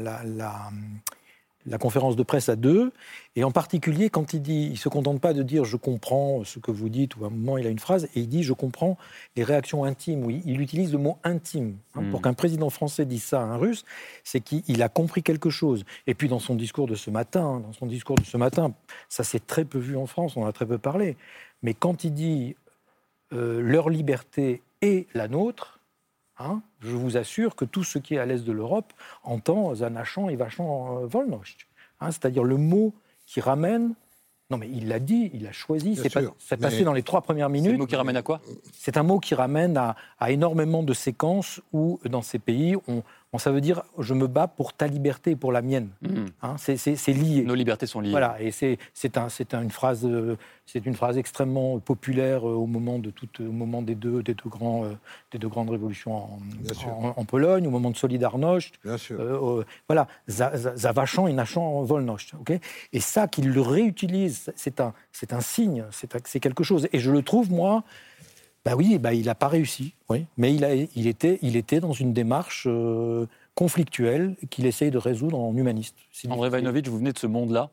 [1.66, 2.92] la conférence de presse à deux,
[3.36, 6.60] et en particulier quand il dit, il se contente pas de dire je comprends ce
[6.60, 8.54] que vous dites, ou à un moment il a une phrase, et il dit je
[8.54, 8.98] comprends
[9.36, 10.24] les réactions intimes.
[10.24, 11.78] Oui, il utilise le mot intime.
[11.96, 12.04] Hein.
[12.10, 12.24] Pour hmm.
[12.24, 13.84] qu'un président français dise ça à un russe,
[14.24, 15.86] c'est qu'il a compris quelque chose.
[16.08, 18.74] Et puis dans son discours de ce matin, dans son discours de ce matin,
[19.10, 21.18] ça s'est très peu vu en France, on a très peu parlé.
[21.62, 22.56] Mais quand il dit
[23.34, 25.80] euh, leur liberté est la nôtre,
[26.40, 30.30] Hein, je vous assure que tout ce qui est à l'est de l'Europe entend Zanachan
[30.30, 31.68] et Vachon euh, Volnocht.
[32.00, 32.94] Hein, c'est-à-dire le mot
[33.26, 33.94] qui ramène.
[34.52, 37.70] Non, mais il l'a dit, il l'a choisi, c'est passé dans les trois premières minutes.
[37.70, 38.42] C'est un mot qui ramène à quoi?
[38.74, 43.04] C'est un mot qui ramène à, à, énormément de séquences où, dans ces pays, on,
[43.38, 45.90] ça veut dire je me bats pour ta liberté et pour la mienne.
[46.02, 46.26] Hmm.
[46.42, 47.44] Hein, c'est lié.
[47.44, 48.10] Nos libertés sont liées.
[48.10, 48.78] Voilà, et c'est
[49.18, 49.28] un,
[49.62, 50.08] une phrase,
[50.66, 54.34] c'est une phrase extrêmement populaire euh, au moment de tout, au moment des deux, des
[54.34, 54.94] deux grands, euh,
[55.32, 58.74] des deux grandes révolutions en, en, Pologne, au moment de Solidarność.
[58.84, 59.20] Bien sûr.
[59.20, 62.34] Euh, voilà, Zavachan et Nachan Volność.
[62.40, 62.60] Ok?
[62.94, 66.88] Et ça qu'il le réutilise, c'est un, c'est un signe, c'est quelque chose.
[66.94, 67.84] Et je le trouve moi
[68.66, 70.26] bah oui, bah il n'a pas réussi, oui.
[70.38, 74.98] mais il, a, il, était, il était dans une démarche euh, conflictuelle qu'il essaye de
[74.98, 75.96] résoudre en humaniste.
[76.30, 77.70] André Vainovitch, vous venez de ce monde-là,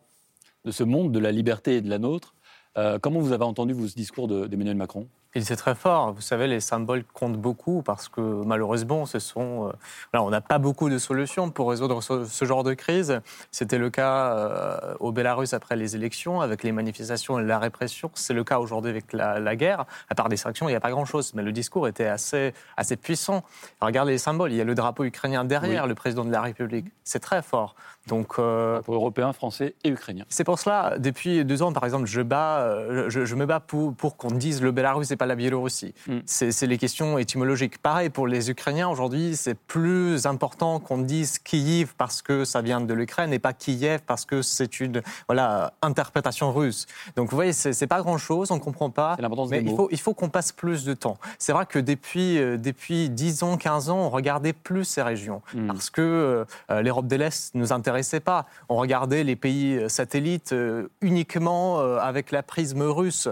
[0.64, 2.34] de ce monde de la liberté et de la nôtre.
[2.78, 5.08] Euh, comment vous avez entendu ce discours d'Emmanuel Macron?
[5.34, 6.12] C'est très fort.
[6.12, 9.68] Vous savez, les symboles comptent beaucoup parce que malheureusement, ce sont.
[9.68, 13.20] Euh, on n'a pas beaucoup de solutions pour résoudre ce, genre de crise.
[13.50, 18.10] C'était le cas euh, au Bélarus après les élections, avec les manifestations et la répression.
[18.14, 19.84] C'est le cas aujourd'hui avec la, guerre.
[20.08, 21.34] À part des sanctions, il n'y a pas grand-chose.
[21.34, 23.42] Mais le discours était assez, assez puissant.
[23.80, 24.52] Regardez les symboles.
[24.52, 26.86] Il y a le drapeau ukrainien derrière le président de la République.
[27.04, 27.74] C'est très fort.
[28.06, 30.24] Donc, euh, pour européens, français et ukrainiens.
[30.28, 34.16] C'est pour cela, depuis deux ans, par exemple, je, bats, je, me bats pour, pour
[34.16, 35.94] qu'on dise le Bélarus n'est pas la Biélorussie.
[36.06, 36.18] Mm.
[36.24, 37.78] C'est les questions étymologiques.
[37.78, 42.80] Pareil pour les Ukrainiens, aujourd'hui, c'est plus important qu'on dise Kiev parce que ça vient
[42.80, 46.86] de l'Ukraine et pas Kiev parce que c'est une voilà, interprétation russe.
[47.16, 49.16] Donc vous voyez, c'est pas grand-chose, on ne comprend pas.
[49.50, 51.18] Mais il faut, il faut qu'on passe plus de temps.
[51.38, 55.42] C'est vrai que depuis, euh, depuis 10 ans, 15 ans, on regardait plus ces régions
[55.54, 55.66] mm.
[55.66, 58.46] parce que euh, l'Europe de l'Est nous intéressait pas.
[58.68, 63.28] On regardait les pays satellites euh, uniquement avec la prisme russe.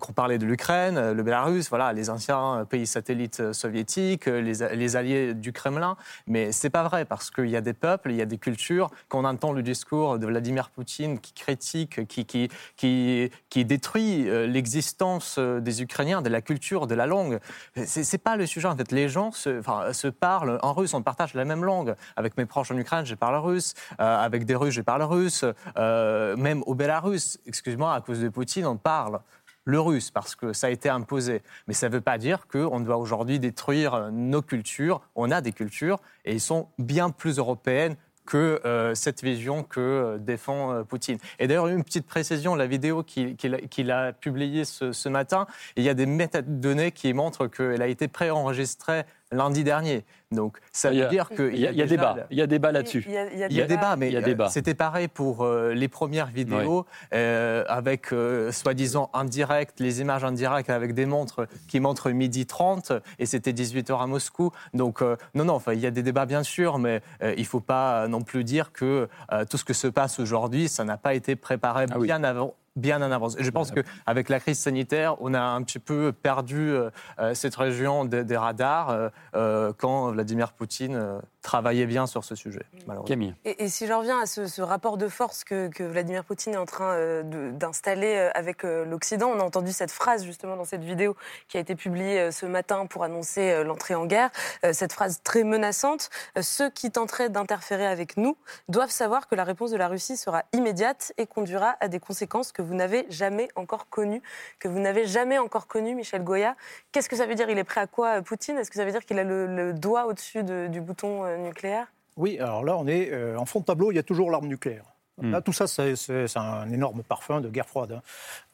[0.00, 5.52] Qu'on parlait de l'Ukraine, le Bélarus, voilà, les anciens pays satellites soviétiques, les, alliés du
[5.52, 5.96] Kremlin.
[6.26, 8.90] Mais c'est pas vrai parce qu'il y a des peuples, il y a des cultures.
[9.08, 15.38] Quand on entend le discours de Vladimir Poutine qui critique, qui, qui, qui, détruit l'existence
[15.38, 17.38] des Ukrainiens, de la culture, de la langue,
[17.84, 18.68] c'est pas le sujet.
[18.68, 21.94] En fait, les gens se parlent en russe, on partage la même langue.
[22.16, 23.74] Avec mes proches en Ukraine, je parle russe.
[23.98, 25.44] avec des Russes, je parle russe.
[25.76, 29.20] même au Bélarus, excuse-moi, à cause de Poutine, on parle
[29.64, 31.42] le russe parce que ça a été imposé.
[31.68, 35.00] Mais ça ne veut pas dire qu'on doit aujourd'hui détruire nos cultures.
[35.14, 37.96] On a des cultures et elles sont bien plus européennes
[38.26, 41.18] que euh, cette vision que euh, défend euh, Poutine.
[41.40, 45.88] Et d'ailleurs, une petite précision, la vidéo qu'il a, publiée ce, ce, matin, il y
[45.88, 50.04] a des métadonnées qui montrent qu'elle a été préenregistrée lundi dernier.
[50.32, 52.16] Donc ça veut dire qu'il y, a, débat.
[52.30, 53.04] Il y a débat là-dessus.
[53.08, 58.14] Il y a, débat, mais euh, c'était pareil pour euh, les premières vidéos euh, avec
[58.52, 64.00] soi-disant indirect, les images indirectes avec des montres qui montrent midi 30 et c'était 18h
[64.00, 64.52] à Moscou.
[64.72, 65.02] Donc
[65.34, 68.06] non, non, enfin, il y a des débats bien sûr, mais il ne faut pas
[68.06, 69.08] non plus dire que
[69.48, 73.02] tout ce que se passe aujourd'hui, ça n'a pas été préparé ah bien avant bien
[73.02, 73.36] en avance.
[73.38, 77.34] Et je pense qu'avec la crise sanitaire, on a un petit peu perdu euh, euh,
[77.34, 82.64] cette région des, radars euh, quand Vladimir Poutine travaillait bien sur ce sujet,
[83.06, 83.34] Camille.
[83.44, 87.22] Et, si je reviens à ce, rapport de force que, Vladimir Poutine est en train
[87.52, 91.16] d'installer avec l'Occident, on a entendu cette phrase justement dans cette vidéo
[91.48, 94.30] qui a été publiée ce matin pour annoncer l'entrée en guerre,
[94.72, 96.10] cette phrase très menaçante.
[96.40, 98.36] Ceux qui tenteraient d'interférer avec nous
[98.68, 102.52] doivent savoir que la réponse de la Russie sera immédiate et conduira à des conséquences
[102.52, 104.22] que vous n'avez jamais encore connu,
[104.58, 106.56] que vous n'avez jamais encore connu, Michel Goya.
[106.92, 107.50] Qu'est-ce que ça veut dire?
[107.50, 108.56] Il est prêt à quoi, euh, Poutine?
[108.58, 111.86] Est-ce que ça veut dire qu'il a le, doigt au-dessus du bouton euh, nucléaire?
[112.16, 114.46] Oui, alors là, on est euh, en fond de tableau, il y a toujours l'arme
[114.46, 114.84] nucléaire.
[115.20, 115.32] Hmm.
[115.32, 117.92] Là, tout ça, c'est un énorme parfum de guerre froide.
[117.92, 118.02] Hein.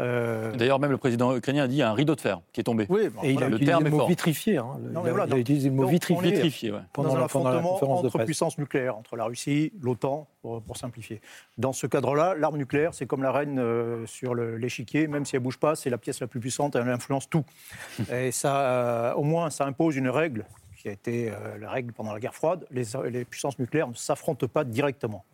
[0.00, 2.87] Euh, D'ailleurs, même le président ukrainien a dit un rideau de fer qui est tombé.
[2.88, 4.59] Oui, et il a le terme mot vitrifié.
[4.59, 4.79] Hein.
[4.81, 9.24] il, a, utilisé le mot vitrifié, pendant dans un affrontement entre puissances nucléaires, entre la
[9.24, 11.20] Russie, l'OTAN, pour, simplifier.
[11.59, 15.42] Dans ce cadre-là, l'arme nucléaire, c'est comme la reine euh, sur l'échiquier, même si elle
[15.42, 17.44] bouge pas, c'est la pièce la plus puissante, elle influence tout.
[18.12, 20.44] et ça, euh, au moins, ça impose une règle
[20.76, 22.66] qui a été la règle pendant la guerre froide.
[22.70, 25.24] Les, les puissances nucléaires ne s'affrontent pas directement.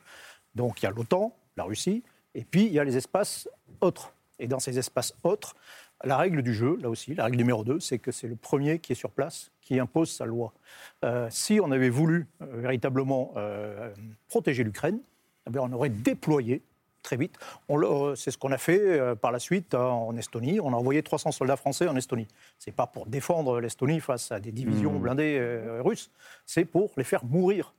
[0.54, 2.02] Donc il y a l'OTAN, la Russie,
[2.34, 3.48] et puis il y a les espaces
[3.80, 4.12] autres.
[4.38, 5.54] Et dans ces espaces autres,
[6.04, 8.78] la règle du jeu, là aussi, la règle numéro 2, c'est que c'est le premier
[8.78, 10.52] qui est sur place qui impose sa loi.
[11.04, 13.94] Euh, si on avait voulu euh, véritablement euh,
[14.28, 14.98] protéger l'Ukraine,
[15.46, 16.62] eh on aurait déployé
[17.02, 17.36] très vite.
[18.14, 20.60] C'est ce qu'on a fait par la suite en Estonie.
[20.60, 22.28] On a envoyé 300 soldats français en Estonie.
[22.60, 25.00] Ce n'est pas pour défendre l'Estonie face à des divisions mmh.
[25.00, 26.12] blindées russes,
[26.46, 27.74] c'est pour les faire mourir,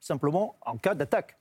[0.00, 1.38] simplement en cas d'attaque.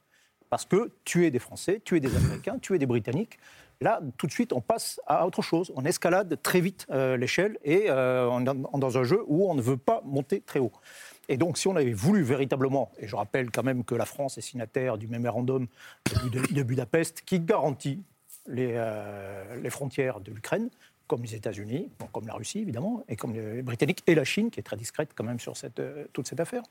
[0.50, 3.40] Parce que tuer des Français, tuer des Américains, tuer des Britanniques,
[3.82, 5.72] là, tout de suite, on passe à autre chose.
[5.76, 9.56] On escalade très vite euh, l'échelle et euh, on est dans un jeu où on
[9.56, 10.72] ne veut pas monter très haut.
[11.30, 14.38] Et donc, si on avait voulu véritablement, et je rappelle quand même que la France
[14.38, 15.68] est signataire du mémorandum
[16.32, 18.02] de, Budapest qui garantit
[18.48, 20.70] les, euh, les frontières de l'Ukraine,
[21.08, 24.60] comme les États-Unis, comme la Russie évidemment, et comme les Britanniques et la Chine, qui
[24.60, 26.64] est très discrète quand même sur cette, euh, toute cette affaire.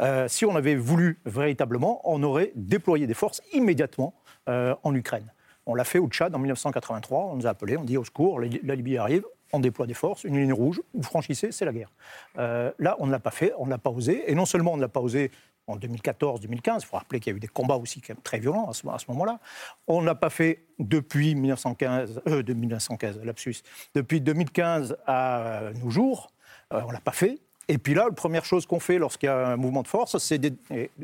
[0.00, 4.14] Euh, si on avait voulu véritablement, on aurait déployé des forces immédiatement
[4.48, 5.32] euh, en Ukraine.
[5.66, 8.40] On l'a fait au Tchad en 1983, on nous a appelés, on dit au secours,
[8.40, 11.92] la Libye arrive, on déploie des forces, une ligne rouge, vous franchissez, c'est la guerre.
[12.36, 14.76] là, on ne l'a pas fait, on ne l'a pas osé, et non seulement on
[14.76, 15.30] ne l'a pas osé
[15.66, 16.78] en 2014-2015.
[16.80, 19.38] Il faut rappeler qu'il y a eu des combats aussi très violents à ce, moment-là.
[19.86, 23.56] On n'a pas fait depuis 1915, euh, de 1915, lapsus,
[23.94, 26.30] depuis 2015 à nos jours,
[26.72, 27.38] euh, on l'a pas fait.
[27.68, 30.18] Et puis là, la première chose qu'on fait lorsqu'il y a un mouvement de force,
[30.18, 30.54] c'est des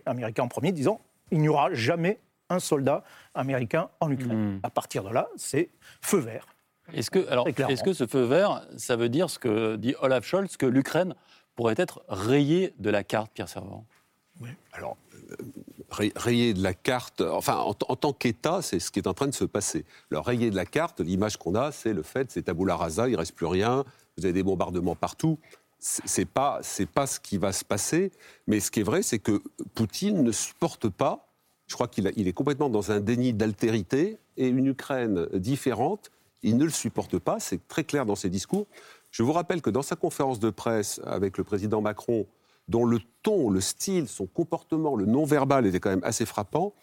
[0.05, 3.03] Américains en premier disant il n'y aura jamais un soldat
[3.35, 4.57] américain en Ukraine.
[4.57, 4.61] Hmm.
[4.63, 6.47] À partir de là, c'est feu vert.
[6.93, 10.25] Est-ce que, alors, est-ce que ce feu vert, ça veut dire ce que dit Olaf
[10.25, 11.15] Scholz, que l'Ukraine
[11.57, 13.85] pourrait être rayée de la carte, Pierre Servant?
[14.73, 14.97] Alors,
[15.31, 19.29] euh, rayer de la carte, enfin, en, tant qu'État, c'est ce qui est en train
[19.29, 19.85] de se passer.
[20.11, 23.17] Alors, rayer de la carte, l'image qu'on a, c'est le fait, c'est tabula rasa, il
[23.17, 23.85] reste plus rien,
[24.17, 25.39] vous avez des bombardements partout.
[25.79, 26.61] C'est pas,
[26.95, 28.11] pas ce qui va se passer.
[28.47, 29.43] Mais ce qui est vrai, c'est que
[29.75, 31.29] Poutine ne supporte pas.
[31.67, 36.11] Je crois qu'il il est complètement dans un déni d'altérité et une Ukraine différente.
[36.43, 37.41] Il ne le supporte pas.
[37.41, 38.67] C'est très clair dans ses discours.
[39.11, 42.27] Je vous rappelle que dans sa conférence de presse avec le président Macron
[42.69, 46.75] dont le ton, le style, son comportement, le non-verbal était quand même assez frappant.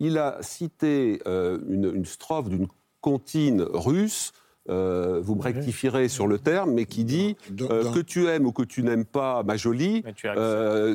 [0.00, 2.68] Il a cité euh, une, strophe d'une
[3.00, 4.32] comptine russe.
[4.68, 8.52] Euh, vous me rectifierez sur le terme, mais qui dit euh, que tu aimes ou
[8.52, 10.04] que tu n'aimes pas ma jolie,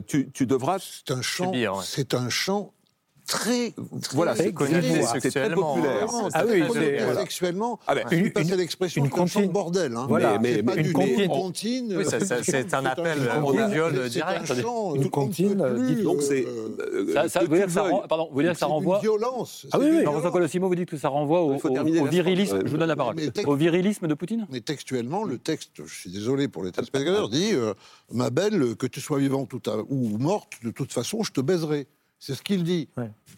[0.07, 0.77] tu, devras.
[0.79, 1.51] C'est un chant.
[1.81, 2.73] C'est un chant
[3.27, 3.73] très,
[4.13, 6.07] voilà, c'est très populaire.
[6.33, 7.79] Ah oui, c'est sexuellement.
[7.87, 9.95] Ah ben, une, une, l'expression une comptine bordel.
[9.95, 10.05] Hein.
[10.07, 11.27] Voilà, mais, mais, une comptine.
[11.27, 12.05] comptine oui,
[12.43, 14.53] c'est un appel au viol direct.
[14.95, 15.63] Une comptine.
[16.03, 16.45] Donc c'est.
[17.29, 18.99] Ça veut dire que ça, pardon, vous dire que ça renvoie.
[18.99, 19.67] Violence.
[19.71, 20.03] Ah oui, oui.
[20.03, 21.57] François Colossimo, vous dites que ça renvoie au,
[22.07, 22.61] virilisme.
[22.65, 23.15] Je vous donne la parole.
[23.45, 24.47] Au virilisme de Poutine.
[24.49, 27.73] Mais textuellement, le texte, je suis désolé pour les téléspectateurs, dit euh,
[28.11, 29.53] ma belle, que tu sois vivante
[29.89, 31.87] ou morte, de toute façon, je te baiserai.
[32.25, 32.87] C'est ce qu'il dit.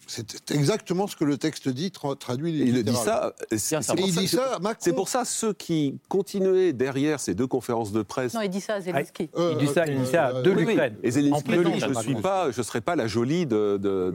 [0.06, 2.56] C'est exactement ce que le texte dit, traduit.
[2.60, 3.34] Il le dit ça.
[3.56, 8.34] C'est pour, ça ceux qui continuaient derrière ces deux conférences de presse.
[8.34, 9.28] Non, il dit ça à Zelensky.
[9.34, 10.94] Euh, il dit ça, il dit ça de l'Ukraine.
[11.02, 14.14] Et Zelensky dit je ne suis pas, je serai pas la jolie de, de,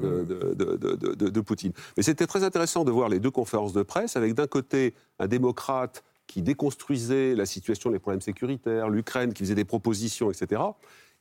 [0.56, 1.74] de, de Poutine.
[1.98, 5.28] Mais c'était très intéressant de voir les deux conférences de presse avec d'un côté un
[5.28, 10.62] démocrate qui déconstruisait la situation, les problèmes sécuritaires, l'Ukraine, qui faisait des propositions, etc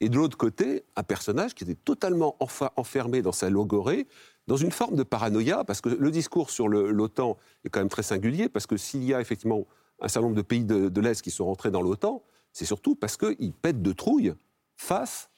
[0.01, 2.37] et de l'autre côté, un personnage qui était totalement
[2.77, 4.07] enfermé dans sa logorée,
[4.47, 8.03] dans une forme de paranoïa, parce que le discours sur l'OTAN est quand même très
[8.03, 9.67] singulier, parce que s'il y a effectivement
[10.01, 13.17] un certain nombre de pays de, l'Est qui sont rentrés dans l'OTAN, c'est surtout parce
[13.17, 14.35] qu'ils pètent de trouille
[14.77, 15.29] face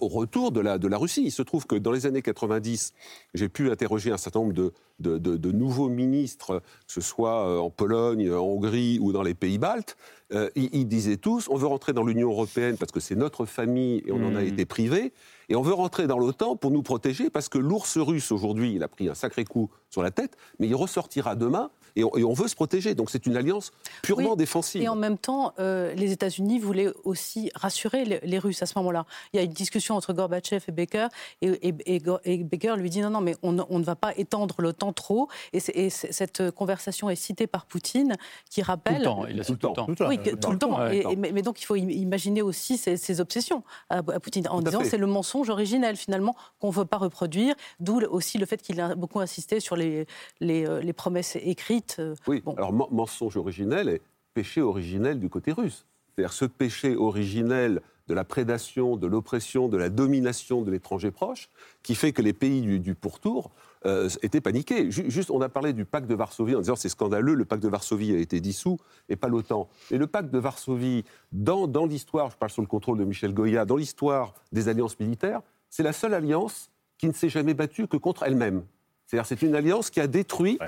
[0.00, 1.22] au retour de la, de la Russie.
[1.24, 2.92] Il se trouve que dans les années 90,
[3.34, 7.70] j'ai pu interroger un certain nombre de, de, nouveaux ministres, que ce soit euh, en
[7.70, 9.96] Pologne, en Hongrie ou dans les pays baltes.
[10.34, 14.02] Euh, ils, disaient tous, on veut rentrer dans l'Union européenne parce que c'est notre famille
[14.04, 14.46] et on en a mmh.
[14.46, 15.12] été privé.
[15.48, 18.82] Et on veut rentrer dans l'OTAN pour nous protéger parce que l'ours russe, aujourd'hui, il
[18.82, 22.48] a pris un sacré coup sur la tête, mais il ressortira demain et on, veut
[22.48, 22.94] se protéger.
[22.94, 24.82] Donc c'est une alliance purement défensive.
[24.82, 29.04] Et en même temps, euh, les États-Unis voulaient aussi rassurer les, Russes à ce moment-là.
[29.32, 31.08] Il y a une discussion entre Gorbatchev et Baker,
[31.42, 35.28] et, et, Baker lui dit non, non, mais on, ne va pas étendre l'OTAN trop.
[35.52, 38.16] Et, cette conversation est citée par Poutine,
[38.50, 38.94] qui rappelle.
[38.94, 39.86] Tout le temps, il a tout le temps.
[40.08, 40.78] Oui, tout le temps.
[41.16, 45.50] mais, donc il faut imaginer aussi ses, obsessions à, Poutine, en disant c'est le mensonge
[45.50, 49.60] originel finalement qu'on ne veut pas reproduire, d'où aussi le fait qu'il a beaucoup insisté
[49.60, 50.06] sur les,
[50.40, 54.02] les, euh, les promesses écrites euh, oui, alors mensonge originel et
[54.34, 55.86] péché originel du côté russe.
[56.14, 61.48] C'est-à-dire ce péché originel de la prédation, de l'oppression, de la domination de l'étranger proche,
[61.82, 63.50] qui fait que les pays du, pourtour
[63.86, 64.90] euh, étaient paniqués.
[64.90, 67.68] Juste, on a parlé du pacte de Varsovie en disant c'est scandaleux, le pacte de
[67.68, 69.68] Varsovie a été dissous et pas l'OTAN.
[69.90, 73.34] Et le pacte de Varsovie, dans, dans l'histoire, je parle sous le contrôle de Michel
[73.34, 77.86] Goya, dans l'histoire des alliances militaires, c'est la seule alliance qui ne s'est jamais battue
[77.86, 78.62] que contre elle-même.
[79.06, 80.58] C'est-à-dire c'est une alliance qui a détruit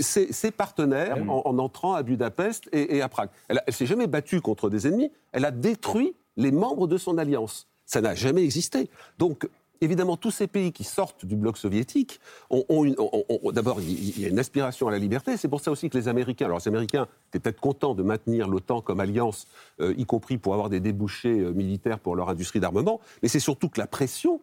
[0.00, 3.30] ses, partenaires en, entrant à Budapest et, à Prague.
[3.46, 7.18] Elle ne s'est jamais battue contre des ennemis, elle a détruit les membres de son
[7.18, 7.68] alliance.
[7.86, 8.90] Ça n'a jamais existé.
[9.18, 9.48] Donc,
[9.80, 12.64] évidemment, tous ces pays qui sortent du bloc soviétique ont,
[13.52, 15.36] d'abord, il y a une aspiration à la liberté.
[15.36, 18.48] C'est pour ça aussi que les Américains, alors les Américains étaient peut-être contents de maintenir
[18.48, 19.46] l'OTAN comme alliance,
[19.80, 23.40] euh, y compris pour avoir des débouchés euh, militaires pour leur industrie d'armement, mais c'est
[23.40, 24.40] surtout que la pression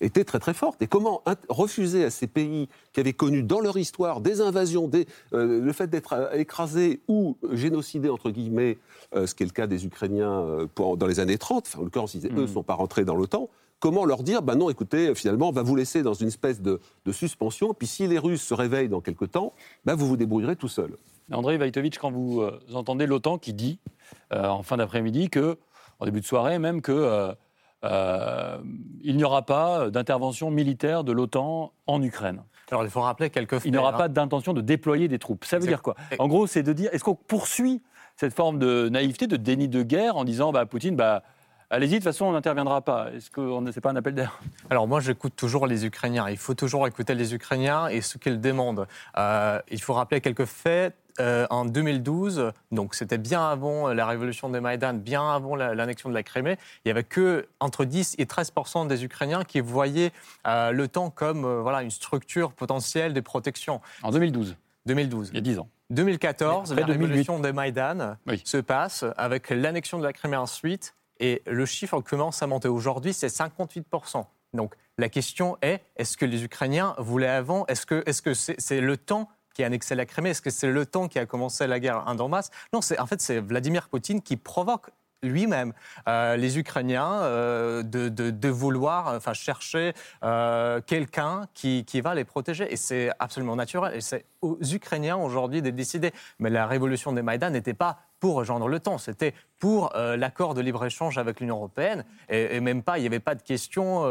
[0.00, 0.80] était très très forte.
[0.82, 5.06] Et comment refuser à ces pays qui avaient connu dans leur histoire des invasions, des,
[5.32, 8.78] euh, le fait d'être écrasés ou génocidés, entre guillemets,
[9.14, 12.16] euh, ce qui est le cas des Ukrainiens dans les années 30, enfin, en l'occurrence,
[12.16, 12.48] eux ne mm.
[12.48, 13.48] sont pas rentrés dans l'OTAN,
[13.80, 16.80] comment leur dire, ben non, écoutez, finalement, on va vous laisser dans une espèce de,
[17.12, 19.52] suspension, puis si les Russes se réveillent dans quelque temps,
[19.84, 20.96] ben vous vous débrouillerez tout seul.
[21.32, 23.80] André Vaitovitch, quand vous entendez l'OTAN qui dit,
[24.30, 25.58] en fin d'après-midi, que,
[25.98, 27.34] en début de soirée même, que
[27.84, 28.58] euh,
[29.02, 32.42] il n'y aura pas d'intervention militaire de l'OTAN en Ukraine.
[32.70, 33.64] Alors il faut rappeler quelques faits.
[33.64, 35.44] Il n'y aura pas d'intention de déployer des troupes.
[35.44, 35.96] Ça veut dire quoi?
[36.18, 37.82] En gros, c'est de dire est-ce qu'on poursuit
[38.16, 41.22] cette forme de naïveté, de déni de guerre en disant bah, Poutine, bah,
[41.72, 43.12] Allez-y, de toute façon, on n'interviendra pas.
[43.14, 44.40] Est-ce que ce n'est pas un appel d'air?
[44.70, 46.28] Alors moi, j'écoute toujours les Ukrainiens.
[46.28, 48.88] Il faut toujours écouter les Ukrainiens et ce qu'ils demandent.
[49.16, 50.94] Euh, il faut rappeler quelques faits.
[51.20, 56.14] Euh, en 2012, donc c'était bien avant la révolution de Maïdan, bien avant l'annexion de
[56.14, 60.12] la Crimée, il n'y avait que entre 10 et 13% des Ukrainiens qui voyaient
[60.46, 63.80] euh, le temps comme euh, voilà, une structure potentielle de protection.
[64.02, 64.56] En 2012
[64.86, 65.30] 2012.
[65.32, 65.68] Il y a 10 ans.
[65.90, 71.64] 2014, la révolution de Maïdan se passe avec l'annexion de la Crimée ensuite, et le
[71.66, 72.68] chiffre commence à monter.
[72.68, 77.66] Aujourd'hui, c'est 58% donc la question est, est-ce que les Ukrainiens voulaient avant?
[77.66, 80.30] Est-ce que c'est -ce c'est le temps qui a annexé la Crimée?
[80.30, 82.50] Est-ce que c'est le temps qui a commencé la guerre en Donbass?
[82.72, 84.90] Non, en fait, c'est Vladimir Poutine qui provoque
[85.22, 85.74] lui-même
[86.08, 89.92] euh, les Ukrainiens euh, de, vouloir enfin, chercher
[90.24, 92.72] euh, quelqu'un qui, qui, va les protéger.
[92.72, 93.94] Et c'est absolument naturel.
[93.94, 96.12] Et c'est aux Ukrainiens aujourd'hui de décider.
[96.38, 100.60] Mais la révolution des Maïdan n'était pas pour rejoindre le temps, c'était pour l'accord de
[100.60, 102.04] libre-échange avec l'Union européenne.
[102.28, 104.04] Et, même pas, il n'y avait pas de question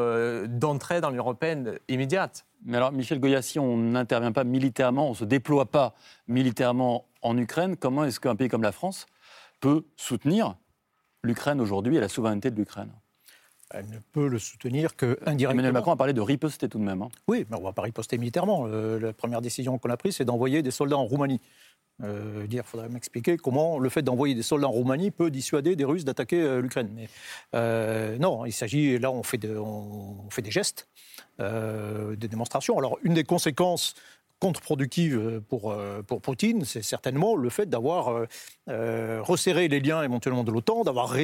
[0.48, 2.46] d'entrée dans l'Union européenne immédiate.
[2.66, 5.94] Mais alors, Michel Goya, si on n'intervient pas militairement, on ne se déploie pas
[6.28, 9.06] militairement en Ukraine, comment est-ce qu'un pays comme la France
[9.60, 10.56] peut soutenir
[11.22, 12.92] l'Ukraine aujourd'hui et la souveraineté de l'Ukraine?
[13.72, 15.52] Elle ne peut le soutenir qu'indirectement.
[15.52, 17.02] Emmanuel Macron a parlé de riposter tout de même.
[17.02, 17.10] Hein.
[17.28, 18.66] Oui, mais on ne va pas riposter militairement.
[18.68, 21.42] la première décision qu'on a prise, c'est d'envoyer des soldats en Roumanie.
[22.02, 25.76] Euh, dire, il faudrait m'expliquer comment le fait d'envoyer des soldats en Roumanie peut dissuader
[25.76, 26.90] des Russes d'attaquer euh, l'Ukraine.
[26.96, 27.10] Mais
[27.56, 30.88] euh, non, il s'agit là, on fait, on, fait des gestes,
[31.40, 32.78] des démonstrations.
[32.78, 33.96] Alors, une des conséquences
[34.40, 38.26] contre-productive euh, pour, euh, pour Poutine, c'est certainement le fait d'avoir
[38.70, 41.16] euh, resserré les liens éventuellement de l'OTAN, d'avoir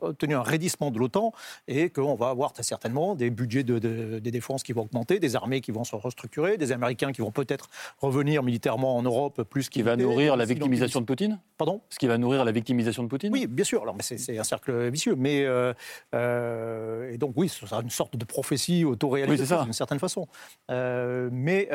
[0.00, 1.32] obtenu un raidissement de l'OTAN,
[1.68, 3.78] et qu'on va avoir très certainement des budgets de,
[4.18, 7.30] des défenses qui vont augmenter, des armées qui vont se restructurer, des Américains qui vont
[7.30, 11.38] peut-être revenir militairement en Europe plus qu'il va nourrir la victimisation de Poutine?
[11.56, 11.80] Pardon?
[11.90, 13.32] Ce qui va nourrir la victimisation de Poutine?
[13.32, 13.82] Oui, bien sûr.
[13.82, 15.14] Alors, mais c'est un cercle vicieux.
[15.16, 15.46] Mais
[16.12, 20.26] et donc oui, ce sera une sorte de prophétie autoréaliste d'une certaine façon.
[20.68, 21.68] mais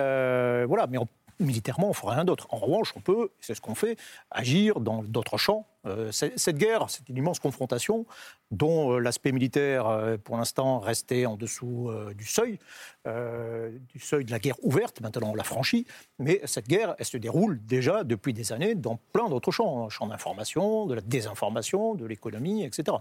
[0.74, 0.97] voilà, mais
[1.39, 2.47] militairement, on ne fera rien d'autre.
[2.49, 3.95] En revanche, on peut, c'est ce qu'on fait,
[4.32, 5.67] agir dans d'autres champs.
[5.86, 8.07] Euh, cette guerre, c'est une immense confrontation
[8.49, 12.57] dont euh, l'aspect militaire, euh, pour l'instant, restait en dessous du seuil,
[13.05, 14.99] du seuil de la guerre ouverte.
[15.01, 15.86] Maintenant, on l'a franchi.
[16.17, 20.07] Mais cette guerre, elle se déroule déjà depuis des années dans plein d'autres champs, champ
[20.07, 22.97] d'information, de la désinformation, de l'économie, etc.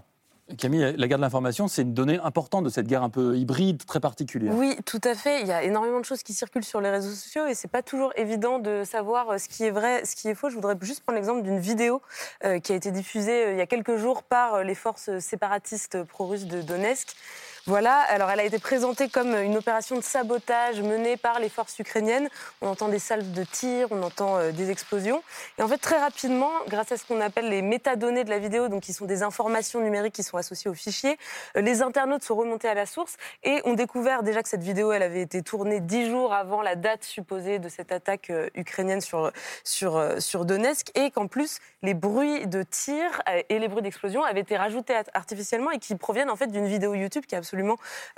[0.57, 3.85] Camille, la guerre de l'information, c'est une donnée importante de cette guerre un peu hybride,
[3.85, 4.53] très particulière.
[4.53, 5.41] Oui, tout à fait.
[5.41, 7.81] Il y a énormément de choses qui circulent sur les réseaux sociaux et c'est pas
[7.81, 10.49] toujours évident de savoir euh, ce qui est vrai, ce qui est faux.
[10.49, 12.01] Je voudrais juste prendre l'exemple d'une vidéo
[12.43, 16.03] euh, qui a été diffusée euh, il y a quelques jours par les forces séparatistes
[16.03, 17.15] pro-russes de Donetsk
[17.65, 21.79] voilà, alors elle a été présentée comme une opération de sabotage menée par les forces
[21.79, 22.27] ukrainiennes.
[22.61, 25.23] On entend des salves de tir, on entend euh, des explosions.
[25.57, 28.67] Et en fait, très rapidement, grâce à ce qu'on appelle les métadonnées de la vidéo,
[28.67, 31.17] donc qui sont des informations numériques qui sont associées au fichier,
[31.55, 34.91] euh, les internautes sont remontés à la source et ont découvert déjà que cette vidéo,
[34.91, 38.99] elle avait été tournée dix jours avant la date supposée de cette attaque euh, ukrainienne
[38.99, 39.31] sur,
[39.63, 44.41] sur, sur Donetsk et qu'en plus, les bruits de tir et les bruits d'explosion avaient
[44.41, 47.52] été rajoutés artificiellement et qui proviennent en fait d'une vidéo YouTube qui est absolument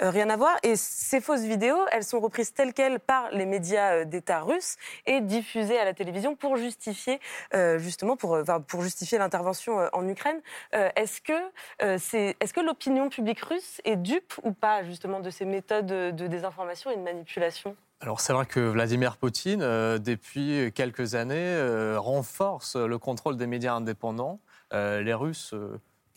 [0.01, 0.55] euh, rien à voir.
[0.63, 4.75] Et ces fausses vidéos, elles sont reprises telles quelles par les médias euh, d'État russes
[5.05, 7.19] et diffusées à la télévision pour justifier,
[7.53, 10.41] euh, justement, pour, pour justifier l'intervention en Ukraine.
[10.71, 15.45] est-ce que, c'est, est-ce que l'opinion publique russe est dupe ou pas, justement, de ces
[15.45, 17.75] méthodes de désinformation et de manipulation?
[18.01, 21.57] Alors c'est vrai que Vladimir Poutine, depuis quelques années,
[21.97, 24.39] renforce le contrôle des médias indépendants.
[24.71, 25.53] les Russes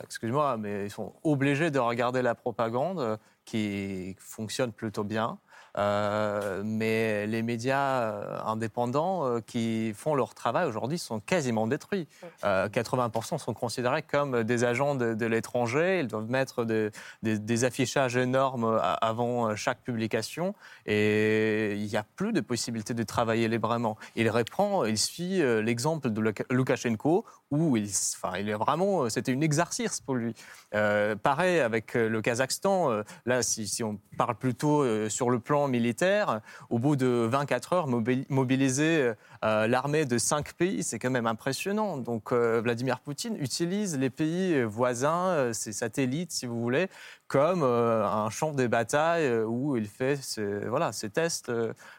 [0.03, 5.39] excuse-moi, mais ils sont obligés de regarder la propagande qui fonctionne plutôt bien.
[5.79, 12.09] Euh, mais les médias euh, indépendants euh, qui font leur travail aujourd'hui sont quasiment détruits.
[12.43, 16.01] 80% sont considérés comme des agents de, l'étranger.
[16.01, 20.55] Ils doivent mettre des, affichages énormes avant chaque publication
[20.87, 23.97] et il n'y a plus de possibilité de travailler librement.
[24.17, 30.15] Il reprend, il suit l'exemple de Loukachenko où il, est vraiment, c'était une exercice pour
[30.15, 30.35] lui.
[30.71, 33.03] pareil avec le Kazakhstan.
[33.27, 36.41] là, si on parle plutôt sur le plan militaire.
[36.71, 39.13] Au bout de 24 heures, mobiliser
[39.45, 41.97] euh, l'armée de cinq pays, c'est quand même impressionnant.
[41.97, 46.89] Donc euh, Vladimir Poutine utilise les pays voisins, euh, ses satellites, si vous voulez,
[47.29, 51.53] comme un champ de bataille où il fait ses, voilà, ses tests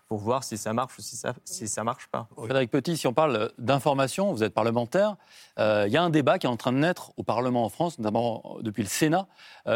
[0.07, 2.28] pour voir si ça marche ou si ça si ça marche pas.
[2.36, 5.17] Frédéric Petit, si on parle d'information, vous êtes parlementaire,
[5.59, 7.99] il y a un débat qui est en train de naître au Parlement en France,
[7.99, 9.28] notamment depuis le Sénat,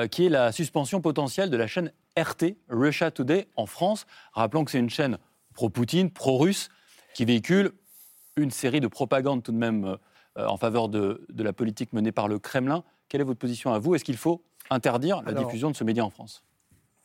[0.09, 4.05] qui est la suspension potentielle de la chaîne RT, Russia Today, en France.
[4.33, 5.17] Rappelons que c'est une chaîne
[5.53, 6.69] pro-Poutine, pro-russe,
[7.13, 7.71] qui véhicule
[8.35, 9.97] une série de propagandes tout de même
[10.37, 12.83] euh, en faveur de, la politique menée par le Kremlin.
[13.09, 13.95] Quelle est votre position à vous?
[13.95, 16.43] Est-ce qu'il faut interdire la diffusion de ce média en France?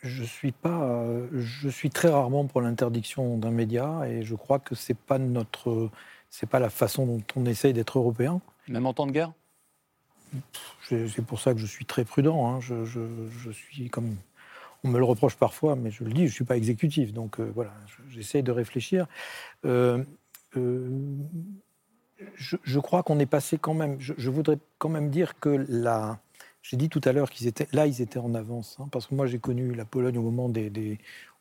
[0.00, 4.58] je suis pas, euh, je suis très rarement pour l'interdiction d'un média et je crois
[4.58, 5.90] que c'est pas notre,
[6.30, 8.40] c'est pas la façon dont on essaye d'être européen.
[8.68, 9.32] Même en temps de guerre?
[10.88, 12.46] C'est pour ça que je suis très prudent.
[12.48, 12.60] Hein.
[12.60, 14.14] Je, je, suis comme
[14.84, 17.12] on me le reproche parfois, mais je le dis, je ne suis pas exécutif.
[17.12, 17.72] Donc euh, voilà,
[18.08, 19.06] j'essaie de réfléchir.
[19.64, 20.02] Euh,
[20.56, 20.88] euh,
[22.34, 23.96] je, crois qu'on est passé quand même.
[24.00, 26.18] Je, voudrais quand même dire que là,
[26.62, 29.14] j'ai dit tout à l'heure qu'ils étaient là, ils étaient en avance, hein, parce que
[29.14, 30.98] moi j'ai connu la Pologne au moment des,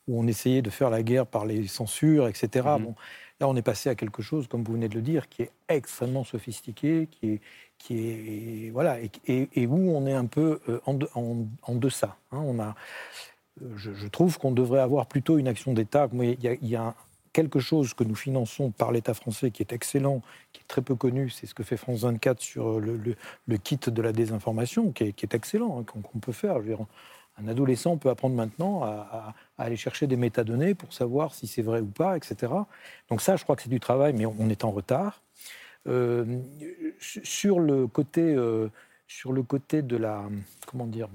[0.07, 2.47] où on essayait de faire la guerre par les censures, etc.
[2.53, 2.83] Mm-hmm.
[2.83, 2.95] Bon,
[3.39, 5.51] là, on est passé à quelque chose, comme vous venez de le dire, qui est
[5.69, 7.41] extrêmement sophistiqué, qui est,
[7.77, 12.17] qui est voilà, et, où on est un peu en, en, deçà.
[12.31, 12.39] Hein.
[12.43, 12.75] On a,
[13.75, 16.09] je, trouve qu'on devrait avoir plutôt une action d'État.
[16.13, 16.95] Il y a, il y a
[17.33, 20.23] quelque chose que nous finançons par l'État français qui est excellent,
[20.53, 22.97] qui est très peu connu, c'est ce que fait France 24 sur le,
[23.57, 26.59] kit de la désinformation, qui est, qui est excellent, hein, qu'on peut faire.
[27.37, 31.81] Un adolescent peut apprendre maintenant à, aller chercher des métadonnées pour savoir si c'est vrai
[31.81, 32.53] ou pas, etc.
[33.09, 35.21] Donc ça, je crois que c'est du travail, mais on est en retard.
[35.87, 36.25] Euh,
[36.99, 38.69] sur le côté euh,
[39.07, 40.23] sur le côté de la,
[40.65, 41.07] comment dire,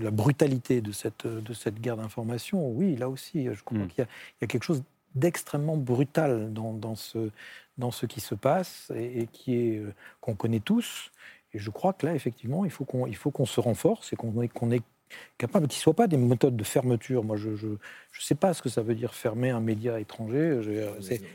[0.00, 3.88] la brutalité de cette, de cette guerre d'information, oui, là aussi, je crois mm.
[3.88, 4.06] qu'il
[4.40, 4.84] y, a quelque chose
[5.16, 7.30] d'extrêmement brutal dans, dans, ce,
[7.78, 11.10] dans ce qui se passe et, qui est euh, qu'on connaît tous.
[11.52, 14.16] Et je crois que là, effectivement, il faut qu'on il faut qu'on se renforce et
[14.16, 14.82] qu'on qu'on est
[15.38, 17.24] capable qu'il ne soit pas des méthodes de fermeture.
[17.24, 17.76] Moi, je ne
[18.18, 20.60] sais pas ce que ça veut dire fermer un média étranger.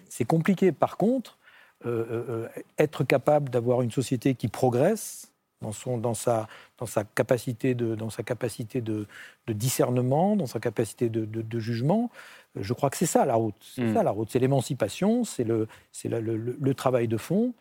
[0.09, 0.71] C'est compliqué.
[0.71, 1.37] Par contre,
[1.85, 2.47] euh, euh,
[2.77, 6.47] être capable d'avoir une société qui progresse, dans, son, dans, sa,
[6.77, 9.07] dans sa capacité, de, dans sa capacité de,
[9.47, 12.11] de discernement, dans sa capacité de, de, jugement.
[12.57, 13.55] Euh, je crois que c'est ça la route.
[13.61, 13.93] C'est mm.
[13.93, 14.29] ça la route.
[14.31, 15.67] C'est l'émancipation, c'est le,
[16.03, 17.53] le, le, le, travail de fond.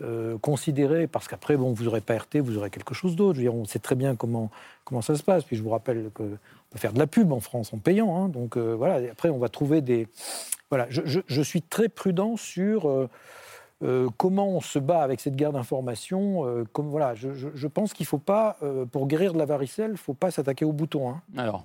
[0.00, 3.34] Euh, considérer, parce qu'après, bon, vous n'aurez pas RT, vous aurez quelque chose d'autre.
[3.34, 4.50] Je veux dire, on sait très bien comment,
[4.84, 5.42] comment ça se passe.
[5.44, 6.38] Puis je vous rappelle qu'on
[6.70, 8.16] peut faire de la pub en France en payant.
[8.16, 8.28] Hein.
[8.28, 10.06] donc euh, voilà, après, on va trouver des.
[10.70, 12.88] Voilà, je, je, je suis très prudent sur.
[12.88, 13.08] Euh,
[13.84, 18.04] euh, comment on se bat avec cette guerre d'information euh, comme, voilà, je, pense qu'il
[18.04, 20.72] ne faut pas, euh, pour guérir de la varicelle, il ne faut pas s'attaquer au
[20.72, 21.10] bouton.
[21.10, 21.22] Hein.
[21.36, 21.64] Alors,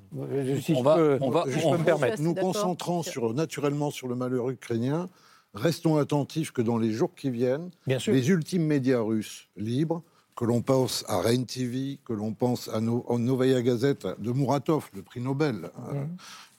[0.62, 2.22] si on, va, on va, me permettre.
[2.22, 5.10] Nous concentrons sur, naturellement sur le malheur ukrainien.
[5.54, 10.02] Restons attentifs que dans les jours qui viennent, les ultimes médias russes libres,
[10.36, 15.04] que l'on pense à Rain TV, que l'on pense à, Novaya Gazette de Muratov, le
[15.04, 15.94] prix Nobel mmh.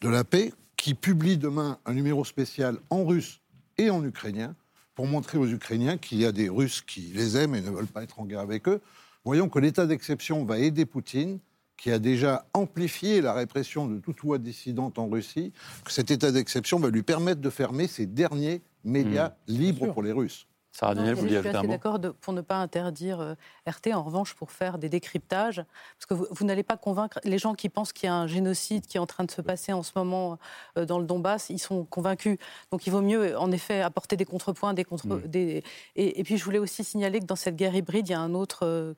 [0.01, 3.41] de la paix, qui publie demain un numéro spécial en russe
[3.79, 4.55] et en ukrainien,
[4.95, 7.87] pour montrer aux Ukrainiens qu'il y a des Russes qui les aiment et ne veulent
[7.87, 8.81] pas être en guerre avec eux.
[9.25, 11.41] Voyons que l'état d'exception va aider Poutine,
[11.77, 15.53] qui a déjà amplifié la répression de toute loi dissidente en Russie,
[15.85, 19.53] que cet état d'exception va lui permettre de fermer ses derniers médias mmh.
[19.53, 20.47] libres pour les Russes.
[20.75, 23.35] Sarah Daniel, vous Je suis assez d'accord pour ne pas interdire euh,
[23.69, 25.65] RT, en revanche, pour faire des décryptages,
[25.97, 28.85] parce que vous, n'allez pas convaincre les gens qui pensent qu'il y a un génocide
[28.85, 30.37] qui est en train de se passer en ce moment
[30.77, 32.39] euh, dans le Donbass, ils sont convaincus.
[32.73, 35.07] Donc il vaut mieux, en effet, apporter des contrepoints, des contre...
[35.07, 35.21] Mm.
[35.29, 35.63] Des...
[35.95, 38.21] Et, et, puis je voulais aussi signaler que dans cette guerre hybride, il y a
[38.21, 38.95] un autre euh,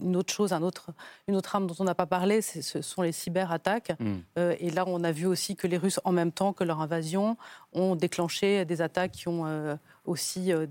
[0.00, 0.90] une autre chose, un autre,
[1.26, 3.92] une autre arme dont on n'a pas parlé, ce sont les cyberattaques.
[3.98, 4.14] Mm.
[4.38, 6.80] Euh, et là, on a vu aussi que les Russes, en même temps que leur
[6.80, 7.36] invasion,
[7.72, 10.66] ont déclenché des attaques qui ont euh, aussi euh,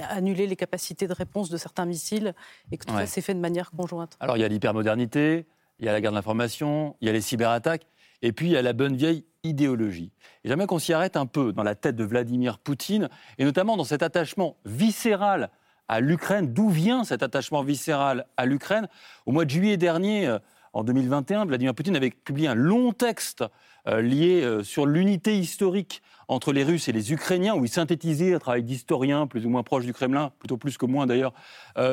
[0.00, 2.34] annulé les capacités de réponse de certains missiles
[2.72, 4.16] et que tout ça s'est fait de manière conjointe.
[4.20, 5.46] Alors, il y a l'hypermodernité,
[5.78, 7.86] il y a la guerre de l'information, il y a les cyberattaques,
[8.22, 10.12] et puis il y a la bonne vieille idéologie.
[10.42, 13.76] Et j'aimerais qu'on s'y arrête un peu dans la tête de Vladimir Poutine, et notamment
[13.76, 15.50] dans cet attachement viscéral
[15.88, 16.52] à l'Ukraine.
[16.52, 18.88] D'où vient cet attachement viscéral à l'Ukraine?
[19.26, 20.38] Au mois de juillet dernier, euh,
[20.72, 23.44] en 2021, Vladimir Poutine avait publié un long texte
[23.86, 28.34] euh, lié euh, sur l'unité historique entre les Russes et les Ukrainiens, où il synthétisait
[28.34, 31.34] un travail d'historien plus ou moins proche du Kremlin, plutôt plus que moins d'ailleurs,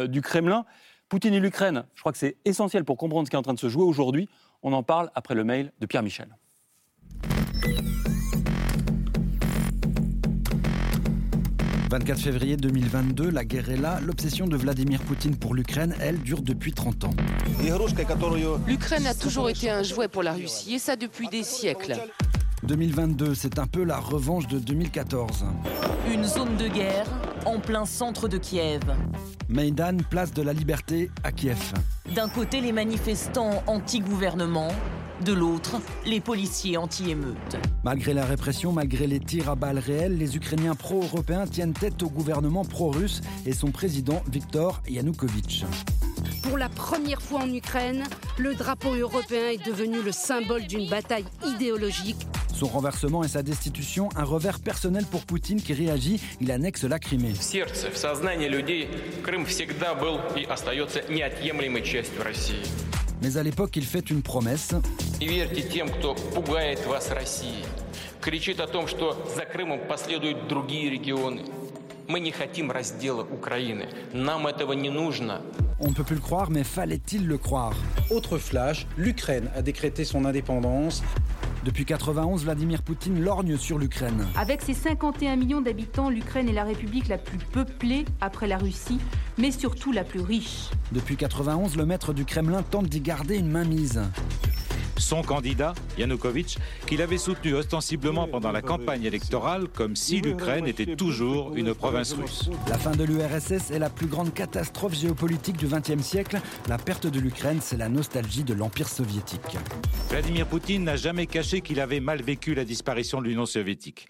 [0.08, 0.66] du Kremlin.
[1.10, 3.54] Poutine et l'Ukraine, je crois que c'est essentiel pour comprendre ce qui est en train
[3.54, 4.30] de se jouer aujourd'hui.
[4.64, 6.30] On en parle après le mail de Pierre Michel.
[11.92, 14.00] 24 février 2022, la guerre est là.
[14.02, 17.10] L'obsession de Vladimir Poutine pour l'Ukraine, elle, dure depuis 30 ans.
[18.66, 21.98] L'Ukraine a toujours été un jouet pour la Russie, et ça depuis des siècles.
[22.64, 25.44] 2022, c'est un peu la revanche de 2014.
[26.14, 27.08] Une zone de guerre
[27.46, 28.84] en plein centre de Kiev.
[29.50, 31.74] Maïdan, place de la liberté à Kiev.
[32.16, 34.70] D'un côté, les manifestants anti-gouvernement,
[35.22, 37.57] de l'autre, les policiers anti-émeutes.
[37.84, 42.09] Malgré la répression, malgré les tirs à balles réelles, les Ukrainiens pro-européens tiennent tête au
[42.09, 45.65] gouvernement pro-russe et son président Viktor Yanukovych.
[46.43, 48.03] Pour la première fois en Ukraine,
[48.38, 52.28] le drapeau européen est devenu le symbole d'une bataille idéologique.
[52.53, 56.99] Son renversement et sa destitution, un revers personnel pour Poutine qui réagit, il annexe la
[56.99, 57.34] Crimée.
[63.22, 64.74] Mais à l'époque, il fait une promesse.
[75.80, 77.74] On ne peut plus le croire, mais fallait-il le croire?
[78.09, 81.03] Autre flash, l'Ukraine a décrété son indépendance.
[81.64, 84.26] Depuis 91, Vladimir Poutine lorgne sur l'Ukraine.
[84.36, 88.99] Avec ses 51 millions d'habitants, l'Ukraine est la république la plus peuplée après la Russie,
[89.38, 90.72] mais surtout la plus riche.
[90.91, 94.01] Depuis 91, le maître du Kremlin tente d'y garder une mainmise
[95.02, 100.95] son candidat, Yanukovych, qu'il avait soutenu ostensiblement pendant la campagne électorale comme si l'Ukraine était
[100.95, 102.49] toujours une province russe.
[102.70, 106.39] La fin de l'URSS est la plus grande catastrophe géopolitique du XXe siècle.
[106.68, 109.58] La perte de l'Ukraine, c'est la nostalgie de l'Empire soviétique.
[110.10, 114.10] Vladimir Poutine n'a jamais caché qu'il avait mal vécu la disparition de l'Union soviétique.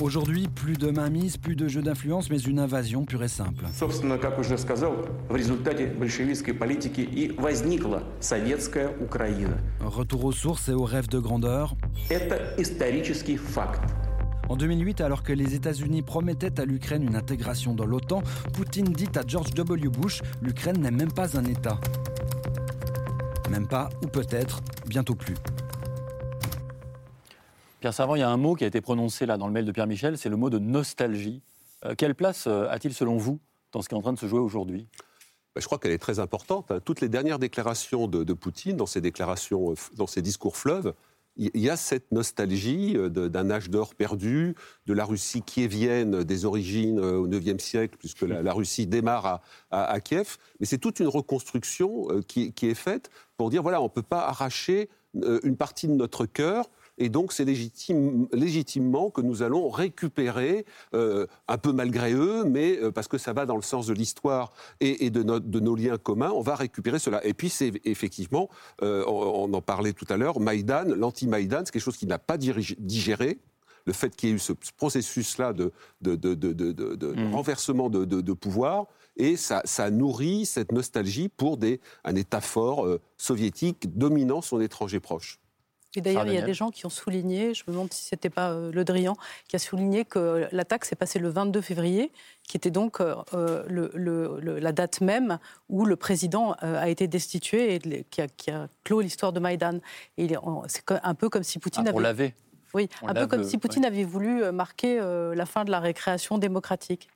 [0.00, 3.66] Aujourd'hui, plus de mainmise, plus de jeux d'influence, mais une invasion pure et simple.
[9.80, 11.74] Retour aux sources et aux rêves de grandeur.
[14.48, 19.08] En 2008, alors que les États-Unis promettaient à l'Ukraine une intégration dans l'OTAN, Poutine dit
[19.14, 19.88] à George W.
[19.88, 21.78] Bush l'Ukraine n'est même pas un État.
[23.50, 25.34] Même pas, ou peut-être, bientôt plus.
[27.80, 29.64] Pierre Servant, il y a un mot qui a été prononcé là dans le mail
[29.64, 31.42] de Pierre Michel, c'est le mot de nostalgie.
[31.84, 33.40] Euh, quelle place euh, a-t-il selon vous
[33.72, 34.86] dans ce qui est en train de se jouer aujourd'hui?
[35.56, 36.70] Je crois qu'elle est très importante.
[36.70, 36.80] Hein.
[36.84, 40.94] Toutes les dernières déclarations de, Poutine, dans ses déclarations, euh, dans ses discours fleuves,
[41.36, 46.44] il y a cette nostalgie d'un âge d'or perdu, de la Russie qui vienne des
[46.44, 49.40] origines au IXe siècle, puisque la, Russie démarre
[49.70, 50.36] à, Kiev.
[50.60, 54.02] Mais c'est toute une reconstruction qui, qui, est faite pour dire voilà, on ne peut
[54.02, 56.68] pas arracher une partie de notre cœur
[56.98, 62.78] et donc, c'est légitime, légitimement que nous allons récupérer, euh, un peu malgré eux, mais
[62.78, 65.96] euh, parce que ça va dans le sens de l'histoire et, de, de, nos liens
[65.96, 67.24] communs, on va récupérer cela.
[67.24, 68.50] Et puis, c'est effectivement,
[68.82, 72.36] euh, on, en parlait tout à l'heure, Maïdan, l'anti-Maïdan, c'est quelque chose qui n'a pas
[72.36, 73.38] digéré
[73.84, 75.72] le fait qu'il y ait eu ce processus-là de,
[76.02, 77.34] de, de, mmh.
[77.34, 78.86] renversement de, pouvoir,
[79.16, 82.86] et ça, ça, nourrit cette nostalgie pour des, un État fort
[83.16, 85.40] soviétique dominant son étranger proche.
[85.96, 88.30] Et d'ailleurs, il y a des gens qui ont souligné, je me demande si c'était
[88.30, 89.14] pas euh, Le Drian,
[89.48, 92.12] qui a souligné que l'attaque s'est passée le 22 février,
[92.48, 95.38] qui était donc euh, euh, le, la date même
[95.68, 99.80] où le président a été destitué et qui a, qui a clos l'histoire de Maïdan.
[100.66, 102.34] C'est un peu comme si Poutine ah, avait.
[102.74, 107.08] Oui, un peu comme si Poutine avait voulu marquer la fin de la récréation démocratique.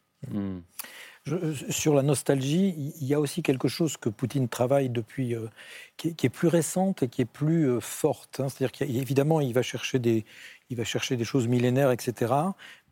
[1.27, 5.49] Hmm sur la nostalgie, il y a aussi quelque chose que Poutine travaille depuis, euh,
[5.97, 8.41] qui, est, plus récente et qui est plus euh, forte.
[8.41, 8.49] Hein.
[8.49, 10.25] C'est-à-dire qu'évidemment, il va chercher des,
[10.71, 12.33] il va chercher des choses millénaires, etc.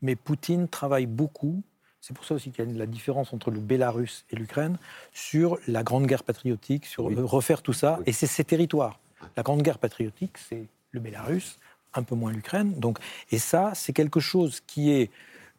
[0.03, 1.62] Mais Poutine travaille beaucoup.
[2.01, 4.78] C'est pour ça aussi qu'il y a la différence entre le Bélarus et l'Ukraine
[5.12, 8.01] sur la grande guerre patriotique, sur refaire tout ça.
[8.05, 8.99] Et c'est ces territoires.
[9.37, 11.57] La grande guerre patriotique, c'est le Bélarus,
[11.95, 12.74] un peu moins l'Ukraine.
[12.78, 12.99] Donc,
[13.30, 15.11] et ça, c'est quelque chose qui est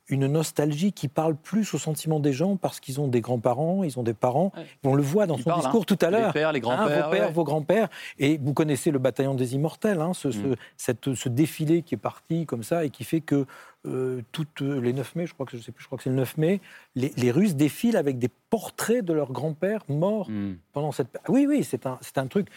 [0.08, 3.98] une nostalgie qui parle plus au sentiment des gens parce qu'ils ont des grands-parents, ils
[4.00, 4.52] ont des parents.
[4.84, 5.86] On le voit dans son discours hein.
[5.88, 6.28] tout à l'heure.
[6.28, 7.06] Les pères, les hein, grands-pères.
[7.06, 7.90] vos pères, vos grands-pères.
[8.20, 10.56] Et vous connaissez le bataillon des immortels, hein, ce, mm.
[10.78, 13.46] cette, ce, défilé qui est parti comme ça et qui fait que
[13.88, 16.10] euh, toutes les 9 mai, je crois que je sais plus, je crois que c'est
[16.10, 16.62] le 9 mai,
[16.96, 20.56] les, Russes défilent avec des portraits de leurs grands-pères morts mm.
[20.74, 21.08] pendant cette.
[21.28, 22.48] Oui, oui, c'est un, c'est un truc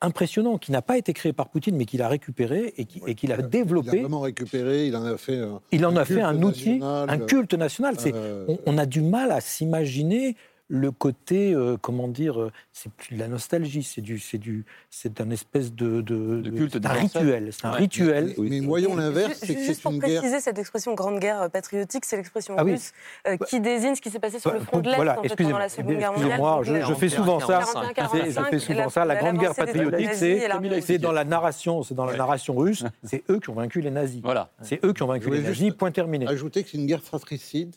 [0.00, 2.84] impressionnant qui n'a pas été créé par Poutine, mais qu'il a récupéré et
[3.14, 3.90] qu'il a développé.
[3.92, 6.80] Il a vraiment récupéré, il en a fait un, il en a fait un outil,
[6.82, 7.96] un culte national.
[8.06, 10.36] Euh, on, a du mal à s'imaginer
[10.68, 14.66] le côté, euh, comment dire, euh, c'est plus de la nostalgie, c'est du, c'est du,
[14.90, 18.34] c'est un espèce de, de, culte, un rituel, c'est un rituel.
[18.36, 20.00] Mais, voyons l'inverse, c'est que c'est une guerre.
[20.00, 22.92] Pour préciser cette expression grande guerre patriotique, c'est l'expression ah russe
[23.48, 25.58] qui désigne ce qui s'est passé sur le front de l'Est voilà, en fait, pendant
[25.58, 26.38] la Seconde Guerre mondiale.
[26.38, 27.60] Moi, je, je, fais souvent ça.
[28.06, 29.04] je fais souvent ça.
[29.06, 32.84] La grande guerre patriotique, c'est dans la narration, c'est dans la narration russe.
[33.04, 34.20] C'est eux qui ont vaincu les nazis.
[34.22, 35.72] Voilà, c'est eux qui ont vaincu les nazis.
[35.72, 36.26] Point terminé.
[36.28, 37.74] Ajouter que c'est une guerre fratricide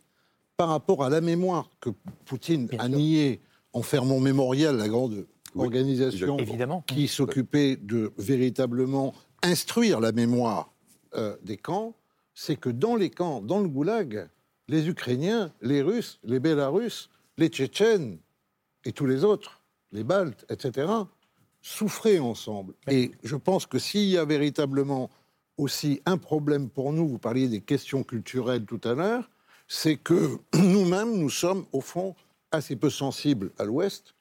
[0.62, 1.90] par rapport à la mémoire que
[2.26, 3.42] Poutine a nié
[3.74, 6.38] en fermant mémorial, la grande organisation
[6.86, 10.72] qui s'occupait de véritablement instruire la mémoire
[11.16, 11.96] euh, des camps,
[12.36, 14.30] c'est que dans les camps, dans le goulag,
[14.68, 17.10] les Ukrainiens, les Russes, les Bélarusses,
[17.40, 18.20] les Tchétchènes
[18.86, 20.92] et tous les autres, les Baltes, etc.,
[21.64, 22.76] souffraient ensemble.
[22.88, 25.10] Et je pense que s'il y a véritablement
[25.58, 29.28] aussi un problème pour nous, vous parliez des questions culturelles tout à l'heure,
[29.72, 32.14] c'est que nous-mêmes, nous sommes au fond
[32.52, 34.14] assez peu sensibles à l'Ouest,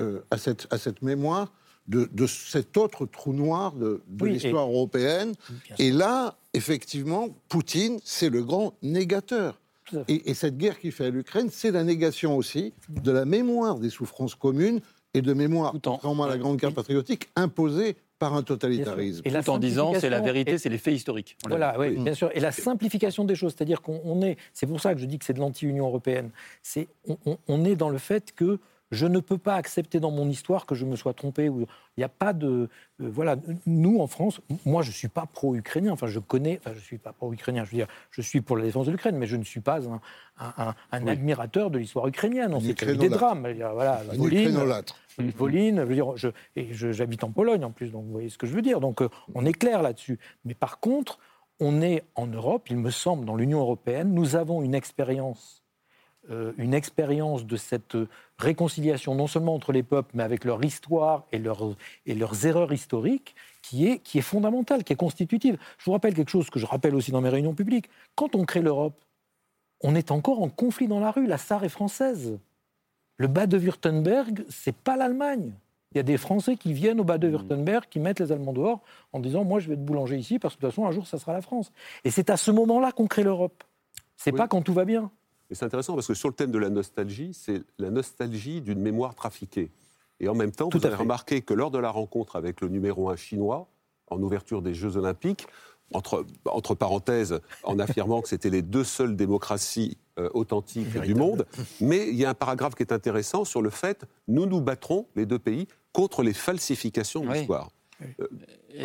[0.00, 1.52] euh, à, cette, à cette mémoire
[1.86, 5.34] de, cet autre trou noir de, l'histoire européenne.
[5.78, 9.60] Et là, effectivement, Poutine, c'est le grand négateur.
[10.08, 13.78] Et, et, cette guerre qui fait à l'Ukraine, c'est la négation aussi de la mémoire
[13.78, 14.80] des souffrances communes
[15.12, 19.20] et de mémoire, contrairement à la grande guerre patriotique, imposée par un totalitarisme.
[19.26, 21.36] Et Tout en disant c'est la vérité, c'est les faits historiques.
[21.46, 22.30] voilà, oui, bien sûr.
[22.32, 25.26] Et la simplification des choses, c'est-à-dire qu'on est, c'est pour ça que je dis que
[25.26, 26.30] c'est de l'anti-Union européenne.
[26.62, 28.58] C'est on, on, est dans le fait que
[28.94, 31.46] je ne peux pas accepter dans mon histoire que je me sois trompé.
[31.46, 31.66] Il
[31.98, 32.68] n'y a pas de.
[33.00, 33.36] Euh, voilà,
[33.66, 35.92] nous en France, moi je ne suis pas pro-ukrainien.
[35.92, 36.58] Enfin, je connais.
[36.60, 37.64] Enfin, je ne suis pas pro-ukrainien.
[37.64, 39.80] Je veux dire, je suis pour la défense de l'Ukraine, mais je ne suis pas
[39.86, 40.00] un,
[40.92, 42.54] un, admirateur de l'histoire ukrainienne.
[42.54, 43.46] On s'est des drames.
[43.74, 44.58] Voilà, un Voline,
[45.36, 48.38] Voline, je veux dire, je, et j'habite en Pologne en plus, donc vous voyez ce
[48.38, 48.80] que je veux dire.
[48.80, 50.18] Donc euh, on est clair là-dessus.
[50.44, 51.18] Mais par contre,
[51.60, 55.63] on est en Europe, il me semble, dans l'Union européenne, nous avons une expérience euh,
[56.30, 57.96] une expérience de cette
[58.38, 61.42] réconciliation, non seulement entre les peuples, mais avec leur histoire et,
[62.06, 65.56] et leurs erreurs historiques, qui est, qui est fondamentale, qui est constitutive.
[65.78, 67.88] Je vous rappelle quelque chose que je rappelle aussi dans mes réunions publiques.
[68.14, 69.00] Quand on crée l'Europe,
[69.82, 71.26] on est encore en conflit dans la rue.
[71.26, 72.38] La Sarre est française.
[73.16, 75.52] Le bas de Württemberg, c'est pas l'Allemagne.
[75.92, 78.52] Il y a des Français qui viennent au bas de Württemberg, qui mettent les Allemands
[78.52, 80.90] dehors en disant Moi, je vais être boulanger ici parce que de toute façon, un
[80.90, 81.70] jour, ça sera la France.
[82.02, 83.62] Et c'est à ce moment-là qu'on crée l'Europe.
[84.16, 85.10] C'est pas quand tout va bien.
[85.54, 88.80] Et c'est intéressant parce que sur le thème de la nostalgie, c'est la nostalgie d'une
[88.80, 89.70] mémoire trafiquée.
[90.18, 93.08] Et en même temps, vous avez remarqué que lors de la rencontre avec le numéro
[93.08, 93.68] 1 chinois,
[94.08, 95.46] en ouverture des Jeux Olympiques,
[95.92, 101.46] entre, entre parenthèses, en affirmant que c'était les deux seules démocraties euh, authentiques du monde.
[101.80, 105.06] Mais il y a un paragraphe qui est intéressant sur le fait nous nous battrons,
[105.14, 107.70] les deux pays, contre les falsifications de l'histoire.
[108.02, 108.26] Euh,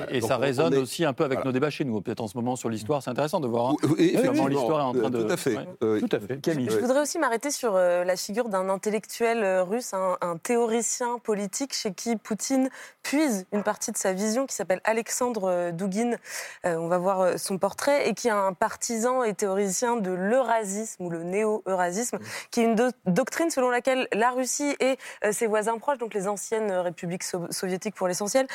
[0.10, 2.56] et, ça résonne aussi un peu avec nos débats chez nous, peut-être en ce moment
[2.56, 3.02] sur l'histoire.
[3.02, 5.24] C'est intéressant de voir comment l'histoire est en train de.
[5.24, 5.56] Tout à fait.
[5.80, 6.40] Tout à fait.
[6.46, 11.74] Je voudrais aussi m'arrêter sur euh, la figure d'un intellectuel euh, russe, un, théoricien politique
[11.74, 12.70] chez qui Poutine
[13.04, 16.16] puise une partie de sa vision, qui s'appelle Alexandre Douguin.
[16.64, 21.10] on va voir son portrait, et qui est un partisan et théoricien de l'eurasisme ou
[21.10, 22.20] le néo-eurasisme,
[22.52, 24.98] qui est une doctrine selon laquelle la Russie et
[25.32, 28.48] ses voisins proches, donc les anciennes républiques soviétiques pour l'essentiel,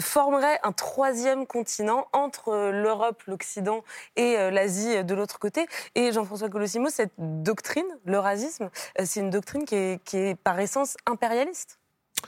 [0.00, 3.84] formeraient un troisième continent entre euh, l'Europe, l'Occident
[4.16, 5.66] et euh, l'Asie de l'autre côté.
[5.94, 8.68] Et Jean-François Colossimo, cette doctrine, l'eurasisme,
[8.98, 11.78] euh, c'est une doctrine qui est, par essence impérialiste.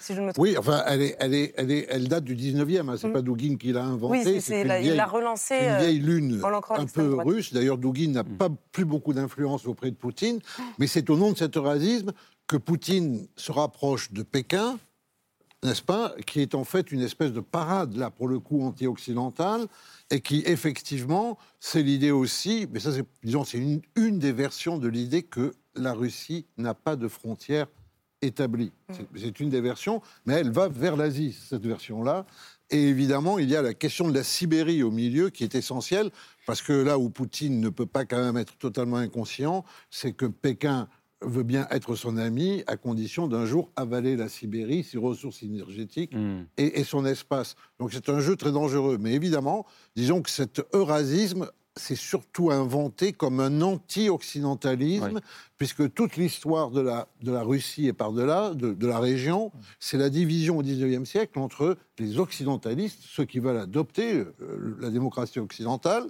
[0.01, 0.43] Si je me trompe.
[0.43, 2.97] Oui, enfin, elle, est, elle, est, elle, est, elle date du 19e, hein.
[2.97, 3.13] c'est mm.
[3.13, 4.23] pas Dugin qui l'a inventé.
[4.25, 5.57] Oui, c'est, il l'a relancé.
[5.57, 6.41] une vieille lune
[6.71, 7.53] un peu russe.
[7.53, 8.37] D'ailleurs, Dugin n'a mm.
[8.37, 10.39] pas plus beaucoup d'influence auprès de Poutine,
[10.79, 12.13] mais c'est au nom de cet eurasisme
[12.47, 14.79] que Poutine se rapproche de Pékin,
[15.65, 19.67] n'est-ce pas, qui est en fait une espèce de parade, là, pour le coup, anti-occidentale,
[20.11, 24.79] et qui, effectivement, c'est l'idée aussi, mais ça, c'est, disons, c'est une, une des versions
[24.79, 27.67] de l'idée que la Russie n'a pas de frontières
[28.21, 28.73] établies.
[28.89, 28.95] Mm.
[29.17, 32.27] C'est, une des versions, mais elle va vers l'Asie, cette version-là.
[32.71, 36.11] Et évidemment, il y a la question de la Sibérie au milieu qui est essentielle,
[36.47, 40.27] parce que là où Poutine ne peut pas quand même être totalement inconscient, c'est que
[40.27, 40.89] Pékin
[41.27, 46.15] veut bien être son ami à condition d'un jour avaler la Sibérie, ses ressources énergétiques
[46.15, 46.45] hmm.
[46.57, 47.57] et, son espace.
[47.79, 48.99] Donc c'est un jeu très dangereux.
[49.01, 49.67] Mais évidemment,
[49.97, 55.21] disons que cet eurasisme c'est surtout inventé comme un anti-occidentalisme,
[55.59, 59.51] puisque toute l'histoire de la, de la Russie et par-delà, de, de, la région,
[59.81, 64.91] c'est la division au XIXe siècle entre les occidentalistes, ceux qui veulent adopter euh, la
[64.91, 66.07] démocratie occidentale,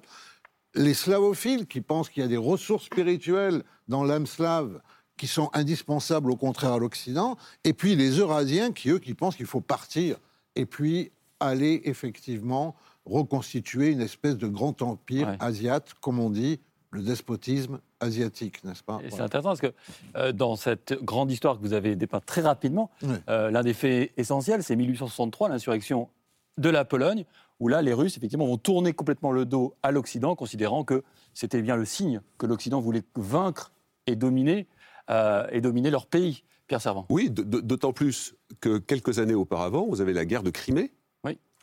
[0.75, 4.81] les slavophiles qui pensent qu'il y a des ressources spirituelles dans l'âme slave
[5.17, 9.37] qui sont indispensables au contraire à l'Occident, et puis les Eurasiens qui, eux, qui pensent
[9.37, 10.17] qu'il faut partir
[10.57, 12.75] et puis aller effectivement
[13.07, 16.61] reconstituer une espèce de grand empire asiate, comme on dit,
[16.91, 19.01] le despotisme asiatique, n'est-ce pas?
[19.11, 19.75] C'est intéressant parce que
[20.17, 22.91] euh, dans cette grande histoire que vous avez dépeinte très rapidement,
[23.29, 26.09] euh, l'un des faits essentiels, c'est 1863, l'insurrection
[26.57, 27.25] de la Pologne,
[27.61, 31.03] où là, les Russes, effectivement, vont tourner complètement le dos à l'Occident, considérant que
[31.35, 33.73] c'était bien le signe que l'Occident voulait vaincre
[34.07, 34.67] et dominer
[35.11, 36.45] euh, et dominer leur pays.
[36.67, 37.07] Pierre Servant.
[37.11, 40.93] Oui, d'autant plus que quelques années auparavant, vous avez la guerre de Crimée,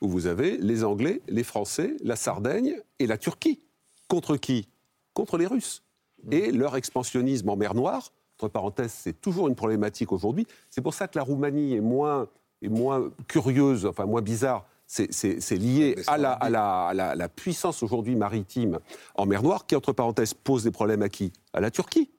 [0.02, 3.60] où vous avez les Anglais, les Français, la Sardaigne et la Turquie.
[4.08, 4.68] Contre qui?
[5.14, 5.84] Contre les Russes.
[6.24, 6.34] Mmh.
[6.34, 10.48] Et leur expansionnisme en mer Noire, entre parenthèses, c'est toujours une problématique aujourd'hui.
[10.72, 12.28] C'est pour ça que la Roumanie est moins,
[12.64, 18.16] est moins curieuse, enfin moins bizarre c'est lié à la, à la, la puissance aujourd'hui
[18.16, 18.80] maritime
[19.16, 22.12] en mer Noire, qui, entre parenthèses, pose des problèmes à qui À la Turquie.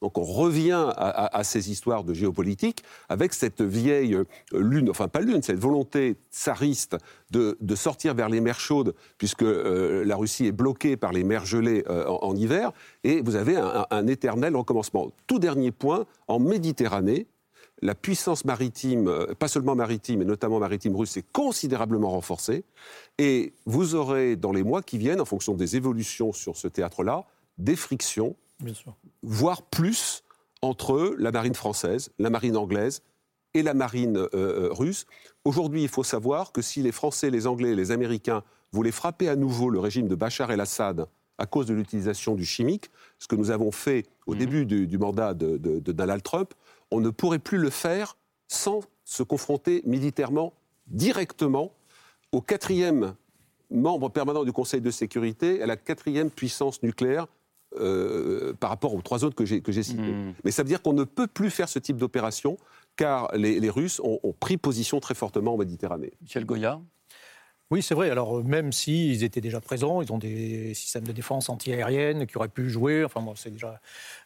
[0.00, 5.20] Donc on revient à, ces histoires de géopolitique avec cette vieille euh, lune, enfin pas
[5.20, 6.96] lune, cette volonté tsariste
[7.30, 11.44] de, sortir vers les mers chaudes, puisque euh, la Russie est bloquée par les mers
[11.44, 12.72] gelées euh, en, hiver,
[13.02, 15.10] et vous avez un, éternel recommencement.
[15.26, 17.26] Tout dernier point, en Méditerranée,
[17.82, 22.64] la puissance maritime, pas seulement maritime, mais notamment maritime russe, est considérablement renforcée.
[23.18, 27.24] Et vous aurez, dans les mois qui viennent, en fonction des évolutions sur ce théâtre-là,
[27.58, 28.34] des frictions
[29.22, 30.24] voire plus,
[30.62, 33.02] entre la marine française, la marine anglaise
[33.54, 35.06] et la marine euh, euh, russe.
[35.44, 38.42] Aujourd'hui, il faut savoir que si les Français, les Anglais et les Américains
[38.72, 41.06] voulaient frapper à nouveau le régime de Bachar el-Assad
[41.38, 42.90] à cause de l'utilisation du chimique,
[43.20, 44.38] ce que nous avons fait au mhm.
[44.38, 46.52] début du, mandat de, de, Donald Trump,
[46.90, 48.16] on ne pourrait plus le faire
[48.48, 50.52] sans se confronter militairement
[50.88, 51.72] directement
[52.32, 53.14] au quatrième
[53.70, 57.28] membre permanent du Conseil de sécurité, à la quatrième puissance nucléaire
[57.80, 60.02] euh, par rapport aux trois autres que j'ai, citées.
[60.02, 60.34] Hmm.
[60.44, 62.56] Mais ça veut dire qu'on ne peut plus faire ce type d'opération
[62.96, 66.12] car les, Russes ont, pris position très fortement en Méditerranée.
[66.22, 66.80] Michel Goya
[67.70, 68.08] oui, c'est vrai.
[68.08, 72.48] Alors, même s'ils étaient déjà présents, ils ont des systèmes de défense antiaérienne qui auraient
[72.48, 73.04] pu jouer.
[73.04, 73.78] Enfin, bon, c'est déjà.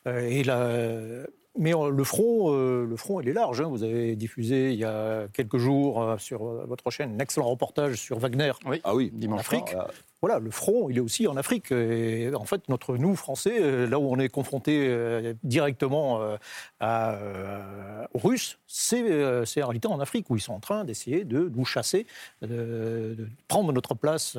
[0.06, 1.26] Euh, et la,
[1.58, 3.60] mais le front, le front, il est large.
[3.60, 3.68] Hein.
[3.68, 8.20] Vous avez diffusé il y a quelques jours sur votre chaîne un excellent reportage sur
[8.20, 8.52] Wagner
[8.84, 9.74] ah oui, en Afrique
[10.22, 11.72] voilà, le front, il est aussi en Afrique.
[11.72, 16.36] Et en fait, notre nous, Français, euh, là où on est confronté euh, directement
[16.80, 21.50] euh, aux Russes, c'est en réalité en Afrique, où ils sont en train d'essayer de
[21.52, 22.06] nous chasser,
[22.40, 23.16] de,
[23.48, 24.38] prendre notre place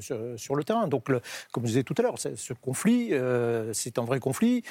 [0.00, 0.86] sur, le terrain.
[0.86, 1.06] Donc,
[1.50, 3.12] comme je disais tout à l'heure, ce conflit,
[3.72, 4.62] c'est un vrai conflit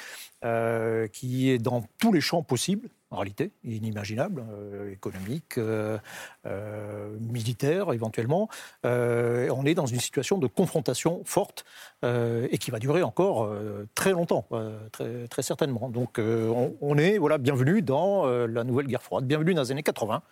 [1.12, 5.98] qui est dans tous les champs possibles en réalité, inimaginable, euh, économique, euh,
[6.46, 8.48] euh, militaire éventuellement.
[8.84, 11.64] on est dans une situation de confrontation forte
[12.02, 13.52] et qui va durer encore
[13.94, 14.46] très longtemps,
[14.92, 15.88] très, certainement.
[15.88, 19.82] Donc on, on, est voilà, bienvenue dans la nouvelle guerre froide, bienvenue dans les années
[19.82, 20.22] 80.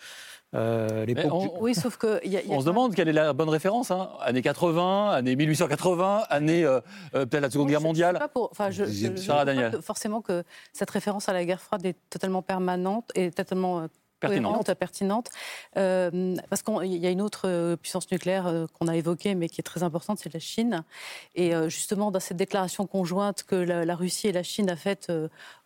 [0.54, 2.20] Euh, on, Oui, sauf que.
[2.48, 3.90] on se demande quelle est la bonne référence.
[3.90, 4.08] Hein.
[4.20, 6.80] Années 80, années 1880, année euh,
[7.14, 8.18] euh, peut-être la Seconde Guerre mondiale.
[8.56, 13.30] Pas je, je, forcément que cette référence à la guerre froide est totalement permanente et
[13.30, 13.88] totalement
[14.20, 14.74] pertinente.
[14.74, 15.30] pertinente
[15.76, 19.48] euh, parce qu'il y a une autre euh, puissance nucléaire euh, qu'on a évoquée, mais
[19.48, 20.84] qui est très importante, c'est la Chine.
[21.34, 25.12] Et justement, dans cette déclaration conjointe que la, Russie et la Chine a faite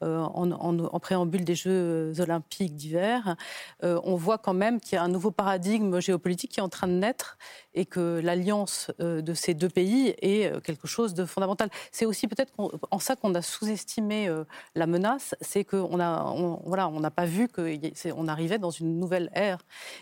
[0.00, 3.36] en, préambule des Jeux olympiques d'hiver,
[3.82, 6.88] on voit quand même qu'il y a un nouveau paradigme géopolitique qui est en train
[6.88, 7.38] de naître
[7.74, 11.70] et que l'alliance de ces deux pays est quelque chose de fondamental.
[11.90, 12.53] C'est aussi peut-être
[12.90, 14.30] en ça qu'on a sous-estimé
[14.74, 16.32] la menace, c'est qu'on n'a
[16.64, 19.59] voilà, on n'a pas vu qu'on arrive dans une nouvelle ère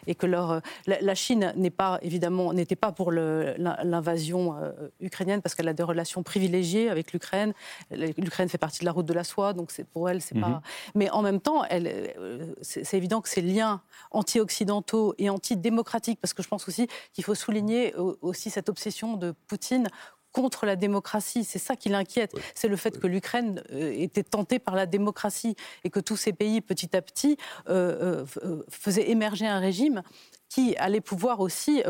[0.06, 5.42] et que leur, euh, la, Chine n'est pas évidemment n'était pas pour l'invasion euh, ukrainienne
[5.42, 7.52] parce qu'elle a des relations privilégiées avec l'Ukraine.
[7.90, 10.48] L'Ukraine fait partie de la route de la soie, donc c'est pour elle c'est pas.
[10.48, 10.60] Mhm.
[10.94, 16.42] Mais en même temps, euh, c'est évident que ces liens anti-occidentaux et anti-démocratiques, parce que
[16.42, 19.88] je pense aussi qu'il faut souligner aussi cette obsession de Poutine
[20.32, 21.44] contre la démocratie.
[21.44, 22.32] C'est ça qui l'inquiète.
[22.54, 26.32] C'est le fait que l'Ukraine euh, était tentée par la démocratie et que tous ces
[26.32, 27.36] pays, petit à petit,
[27.68, 30.02] euh, euh, faisaient émerger un régime
[30.50, 31.82] qui allait pouvoir aussi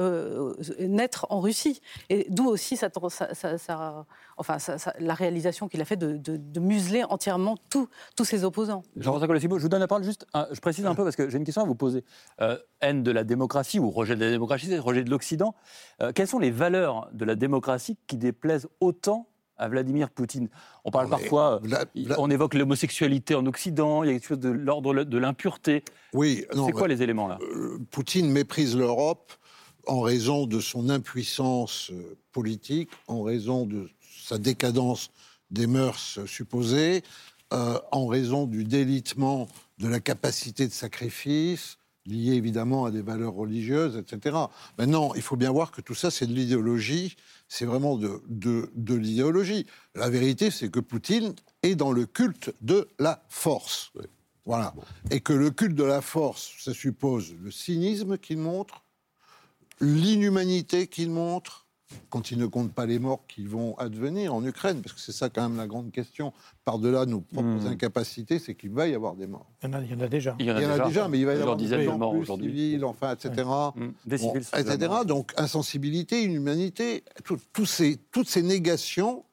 [0.79, 1.81] naître en Russie.
[2.11, 2.79] Et d'où aussi
[5.01, 7.89] la réalisation qu'il a fait de, museler entièrement tous
[8.23, 8.83] ses opposants.
[8.97, 11.45] Jean-François je vous donne la parole juste, je précise un peu parce que j'ai une
[11.45, 12.05] question à vous poser.
[12.81, 15.55] haine de la démocratie ou rejet de la démocratie, rejet de l'Occident.
[16.15, 19.30] quelles sont les valeurs de la démocratie qui déplaisent autant
[19.61, 20.49] à Vladimir Poutine.
[20.85, 21.61] On parle parfois,
[22.19, 25.85] on évoque l'homosexualité en Occident, il y a quelque chose de l'ordre de l'impureté.
[26.15, 27.39] Oui, c'est quoi les éléments là?
[27.43, 29.33] euh, Poutine méprise l'Europe
[29.87, 33.89] en raison de son impuissance euh, politique, en raison de
[34.25, 35.11] sa décadence
[35.51, 37.03] des mœurs supposées,
[37.53, 39.49] euh, en raison du délitement
[39.79, 41.77] de la capacité de sacrifice,
[42.07, 44.37] lié évidemment à des valeurs religieuses, etc.
[44.79, 47.17] Maintenant, il faut bien voir que tout ça, c'est de l'idéologie,
[47.49, 49.67] c'est vraiment de, de, l'idéologie.
[49.95, 53.93] La vérité, c'est que Poutine est dans le culte de la force.
[54.47, 54.75] Voilà.
[55.11, 58.85] Et que le culte de la force, ça suppose le cynisme qu'il montre,
[59.81, 61.67] l'inhumanité qu'il montre,
[62.09, 65.13] quand il ne compte pas les morts qui vont advenir en Ukraine, parce que c'est
[65.13, 66.33] ça quand même la grande question,
[66.65, 67.67] par-delà nos propres hmm.
[67.67, 69.51] incapacités, c'est qu'il va y avoir des morts.
[69.63, 70.37] Il y en a, il y en a déjà.
[70.39, 72.51] Il y en a, déjà, mais il va y avoir des morts aujourd'hui.
[72.51, 73.49] Civils, enfin, etc.
[74.07, 74.93] Des civils, etc.
[75.07, 77.05] Donc, insensibilité, inhumanité,
[77.65, 79.25] ces, toutes ces négations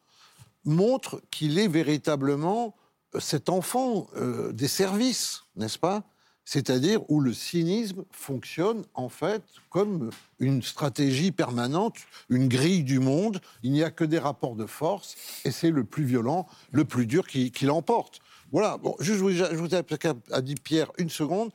[0.65, 2.75] montrent qu'il est véritablement
[3.15, 6.03] euh, cet enfant euh, des services, n'est-ce pas?
[6.47, 11.97] C'est-à-dire où le cynisme fonctionne en fait comme une stratégie permanente,
[12.29, 13.41] une grille du monde.
[13.63, 17.05] Il n'y a que des rapports de force et c'est le plus violent, le plus
[17.05, 18.21] dur qui, l'emporte.
[18.53, 21.51] Voilà, bon, juste, je vous ai dit Pierre une seconde.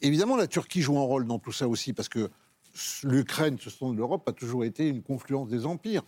[0.00, 2.30] Évidemment, la Turquie joue un rôle dans tout ça aussi parce que
[3.04, 6.02] l'Ukraine, ce sont de l'Europe, a toujours été une confluence des empires.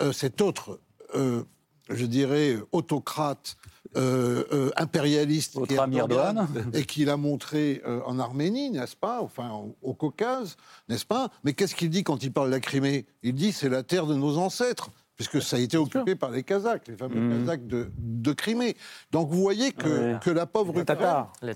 [0.00, 0.78] Euh, cet autre,
[1.16, 1.42] euh,
[1.88, 3.56] je dirais, autocrate
[3.96, 9.52] euh, euh, impérialiste qui Erdogan, et qu'il a montré euh, en Arménie, n'est-ce pas Enfin,
[9.82, 10.56] au, Caucase,
[10.88, 11.30] n'est-ce pas.
[11.44, 13.06] Mais qu'est-ce qu'il dit quand il parle de la Crimée?
[13.22, 16.42] Il dit c'est la terre de nos ancêtres puisque ça a été occupé par les
[16.42, 17.38] Kazakhs, les fameux mmh.
[17.38, 18.74] Kazakhs de, Crimée.
[19.12, 20.80] Donc vous voyez que, que la pauvre Ukraine...
[20.80, 21.32] Les Tatars.
[21.40, 21.52] Même,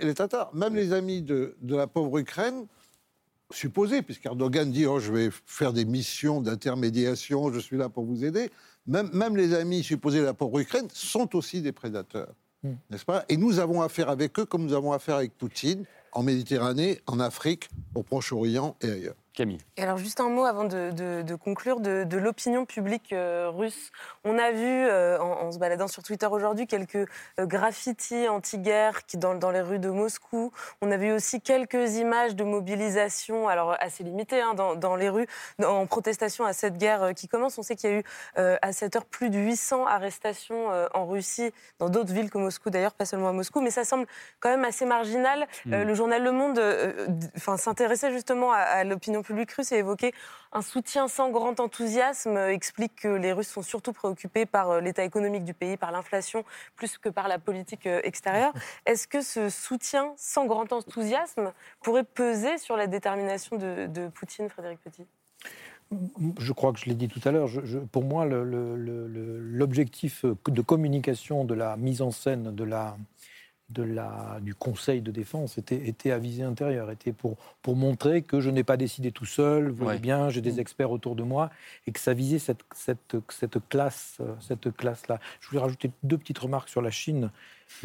[0.00, 2.66] les, Tatars, même les amis de, de la pauvre Ukraine,
[3.50, 8.24] supposés, puisqu'Erdogan dit oh, je vais faire des missions d'intermédiation, je suis là pour vous
[8.24, 8.52] aider
[8.86, 12.32] même, les amis supposés de la pauvre Ukraine sont aussi des prédateurs.
[12.62, 12.74] Hmm.
[12.90, 13.24] N'est-ce pas?
[13.28, 17.20] Et nous avons affaire avec eux comme nous avons affaire avec Poutine en Méditerranée, en
[17.20, 19.16] Afrique, au Proche-Orient et ailleurs.
[19.36, 19.58] Camille.
[19.76, 23.92] Et alors juste un mot avant de, conclure de, l'opinion publique euh, russe.
[24.24, 27.06] On a vu euh, en, se baladant sur Twitter aujourd'hui quelques euh,
[27.44, 30.52] graffitis anti-guerre dans, dans les rues de Moscou.
[30.80, 35.26] On a vu aussi quelques images de mobilisation, alors assez limitées, hein, dans, les rues
[35.62, 37.58] en protestation à cette guerre qui commence.
[37.58, 38.02] On sait qu'il y a eu
[38.36, 42.94] à cette heure plus de 800 arrestations en Russie, dans d'autres villes que Moscou d'ailleurs,
[42.94, 44.06] pas seulement à Moscou, mais ça semble
[44.40, 45.46] quand même assez marginal.
[45.66, 45.82] Mm.
[45.82, 46.60] le journal Le Monde
[47.58, 50.12] s'intéressait justement à, à l'opinion public russe a évoqué
[50.52, 54.80] un soutien sans grand enthousiasme, euh, explique que les Russes sont surtout préoccupés par euh,
[54.80, 56.44] l'état économique du pays, par l'inflation,
[56.76, 58.52] plus que par la politique euh, extérieure.
[58.86, 61.52] Est-ce que ce soutien sans grand enthousiasme
[61.82, 65.04] pourrait peser sur la détermination de, Poutine, Frédéric Petit?
[66.38, 67.48] Je crois que je l'ai dit tout à l'heure.
[67.92, 72.96] pour moi, l'objectif de communication de la mise en scène de la,
[73.70, 78.22] de la, du Conseil de défense était, était à visée intérieure, était pour, pour montrer
[78.22, 80.60] que je n'ai pas décidé tout seul, vous voyez bien, j'ai des mm.
[80.60, 81.50] experts autour de moi,
[81.86, 85.18] et que ça visait cette, cette, cette classe, cette classe-là.
[85.40, 87.30] Je voulais rajouter deux petites remarques sur la Chine.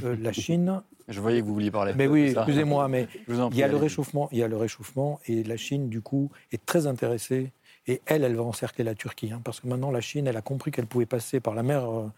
[0.03, 0.81] Euh, la Chine.
[1.07, 1.93] Je voyais que vous vouliez parler.
[1.95, 5.43] Mais oui, excusez-moi, mais il y a le réchauffement, il y a le réchauffement, et
[5.43, 7.51] la Chine du coup est très intéressée.
[7.87, 10.43] Et elle, elle va encercler la Turquie, hein, parce que maintenant la Chine, elle a
[10.43, 12.11] compris qu'elle pouvait passer par la mer, euh,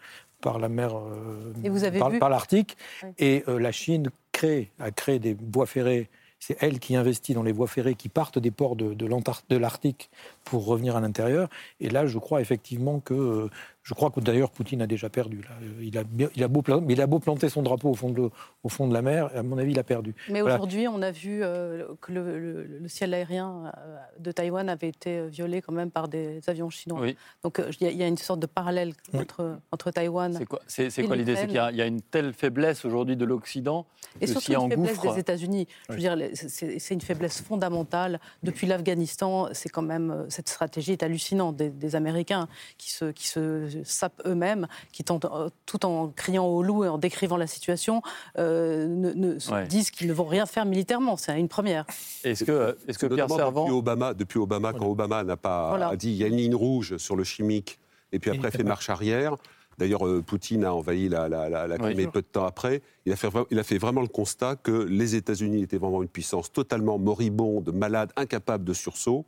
[0.44, 2.78] par la mer, euh, par, l'Arctique.
[3.18, 6.10] Et euh, la Chine crée, a créé des voies ferrées.
[6.40, 10.12] C'est elle qui investit dans les voies ferrées qui partent des ports de, de l'Arctique
[10.44, 11.48] pour revenir à l'intérieur.
[11.80, 13.50] Et là, je crois effectivement que euh,
[13.84, 15.42] je crois que d'ailleurs Poutine a déjà perdu.
[15.42, 15.50] Là.
[15.82, 16.04] Il, a,
[16.36, 18.30] il, a beau, il a beau planter son drapeau au fond de,
[18.64, 20.16] au fond de la mer, à mon avis, il a perdu.
[20.30, 25.28] Mais aujourd'hui, on a vu euh, que le, ciel aérien euh, de Taïwan avait été
[25.28, 27.08] violé quand même par des avions chinois.
[27.44, 30.34] Donc euh, il y, a une sorte de parallèle entre, entre Taïwan.
[30.34, 31.36] C'est quoi, c'est, quoi l'idée?
[31.36, 33.86] C'est qu'il y, a une telle faiblesse aujourd'hui de l'Occident
[34.22, 35.68] et surtout une faiblesse des États-Unis.
[35.90, 39.50] Je veux dire, c'est, une faiblesse fondamentale depuis l'Afghanistan.
[39.52, 44.22] C'est quand même cette stratégie est hallucinante des, des Américains qui se, qui se sapent
[44.26, 48.02] eux-mêmes, qui tentent, euh, tout en criant au loup et en décrivant la situation,
[48.38, 51.18] euh, ne, disent qu'ils ne vont rien faire militairement.
[51.18, 51.86] C'est une première.
[52.24, 53.64] Est-ce que, est que Pierre Servant...
[53.64, 56.98] Depuis Obama, depuis Obama quand Obama n'a pas dit il y a une ligne rouge
[56.98, 57.80] sur le chimique,
[58.12, 59.36] et puis après fait marche arrière,
[59.78, 62.82] D'ailleurs, euh, Poutine a envahi la, la, Crimée peu de temps après.
[63.06, 66.10] Il a, fait, il a fait vraiment le constat que les États-Unis étaient vraiment une
[66.10, 69.26] puissance totalement moribonde, malade, incapable de sursaut.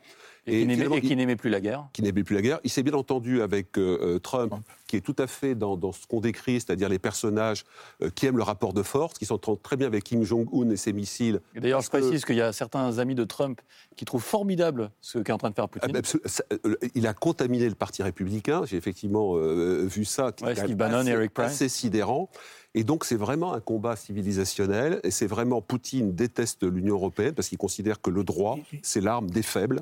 [0.47, 0.67] Et,
[1.01, 1.87] qui n'aimait plus la guerre.
[1.93, 2.59] Qui n'aimait plus la guerre.
[2.63, 4.53] Il s'est bien entendu avec euh, euh, Trump,
[4.87, 7.65] qui est tout à fait dans, ce qu'on décrit, c'est-à-dire les personnages
[8.01, 10.77] euh, qui aiment le rapport de force, qui s'entendent très bien avec Kim Jong-un et
[10.77, 11.41] ses missiles.
[11.55, 13.59] D'ailleurs, je précise qu'il y a certains amis de Trump
[13.95, 15.91] qui trouvent formidable ce qu'est en train de faire Poutine.
[15.95, 16.55] Ah,
[16.93, 18.63] il a contaminé le Parti républicain.
[18.65, 20.31] J'ai effectivement vu ça.
[20.31, 21.47] Qui Steve Bannon, Eric Price.
[21.47, 22.29] assez sidérant.
[22.75, 27.47] Et donc c'est vraiment un combat civilisationnel, et c'est vraiment Poutine déteste l'Union européenne parce
[27.47, 29.81] qu'il considère que le droit, c'est l'arme des faibles,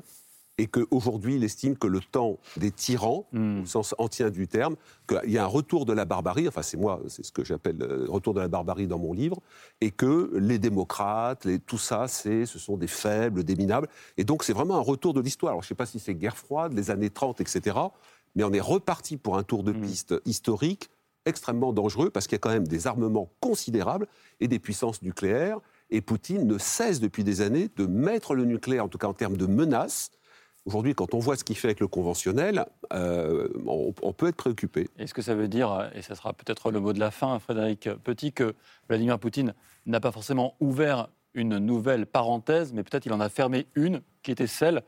[0.56, 3.62] et qu'aujourd'hui, il estime que le temps des tyrans, hmm.
[3.62, 4.76] au sens ancien du terme,
[5.08, 7.76] qu'il y a un retour de la barbarie, enfin c'est moi, c'est ce que j'appelle
[7.76, 9.40] le retour de la barbarie dans mon livre,
[9.80, 14.24] et que les démocrates, les, tout ça, c'est, ce sont des faibles, des minables, et
[14.24, 15.52] donc c'est vraiment un retour de l'histoire.
[15.52, 17.76] Alors je ne sais pas si c'est guerre froide, les années 30, etc.,
[18.36, 19.80] mais on est reparti pour un tour de hmm.
[19.80, 20.88] piste historique
[21.26, 24.06] extrêmement dangereux, parce qu'il y a quand même des armements considérables
[24.40, 25.58] et des puissances nucléaires,
[25.90, 29.14] et Poutine ne cesse depuis des années de mettre le nucléaire, en tout cas en
[29.14, 30.10] termes de menace,
[30.66, 34.88] Aujourd'hui, quand on voit ce qu'il fait avec le conventionnel, euh, on, peut être préoccupé.
[34.98, 37.90] Est-ce que ça veut dire, et ce sera peut-être le mot de la fin, Frédéric
[38.02, 38.54] Petit, que
[38.88, 39.54] Vladimir Poutine
[39.84, 44.30] n'a pas forcément ouvert une nouvelle parenthèse, mais peut-être il en a fermé une, qui
[44.30, 44.82] était celle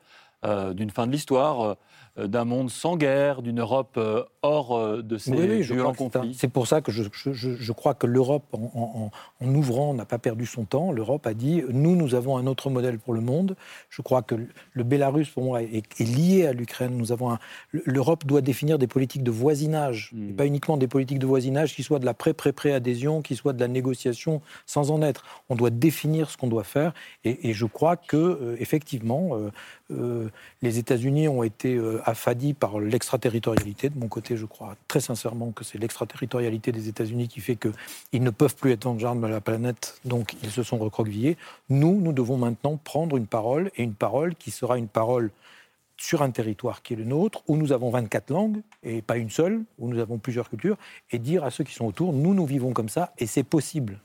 [0.45, 1.77] d'une fin de l'histoire,
[2.19, 6.35] euh, d'un monde sans guerre, d'une Europe euh, hors de ces violents conflits.
[6.35, 9.11] C'est pour ça que je, crois que l'Europe, en,
[9.55, 10.93] ouvrant, n'a pas perdu son temps.
[10.93, 13.57] L'Europe a dit nous, nous avons un autre modèle pour le monde.
[13.91, 14.35] Je crois que
[14.73, 16.97] le Bélarus, pour moi, est, lié à l'Ukraine.
[16.97, 17.37] Nous avons
[17.73, 20.37] l'Europe doit définir des politiques de voisinage, et hmm.
[20.37, 23.69] pas uniquement des politiques de voisinage qui soient de la pré-pré-pré-adhésion, qui soient de la
[23.69, 25.25] négociation sans en être.
[25.49, 29.31] On doit définir ce qu'on doit faire, et, je crois que effectivement.
[29.35, 29.51] Euh,
[29.89, 33.89] les États-Unis ont été euh, affadis par l'extraterritorialité.
[33.89, 38.23] De mon côté, je crois très sincèrement que c'est l'extraterritorialité des États-Unis qui fait qu'ils
[38.23, 41.37] ne peuvent plus être en gendarmes de la planète, donc ils se sont recroquevillés.
[41.69, 45.31] Nous, nous devons maintenant prendre une parole, et une parole qui sera une parole
[45.97, 49.31] sur un territoire qui est le nôtre, où nous avons 24 langues, et pas une
[49.31, 50.77] seule, où nous avons plusieurs cultures,
[51.11, 54.01] et dire à ceux qui sont autour, nous, nous vivons comme ça, et c'est possible.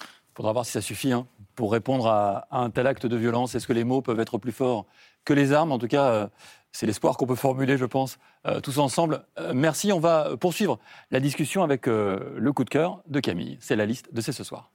[0.00, 3.54] Il faudra voir si ça suffit hein, pour répondre à, un tel acte de violence.
[3.54, 4.86] Est-ce que les mots peuvent être plus forts?
[5.24, 6.26] Que les armes En tout cas, euh,
[6.72, 9.24] c'est l'espoir qu'on peut formuler, je pense, euh, tous ensemble.
[9.38, 9.92] Euh, merci.
[9.92, 10.78] On va poursuivre
[11.10, 13.58] la discussion avec le coup de cœur de Camille.
[13.60, 14.70] C'est la liste de C'est ce soir.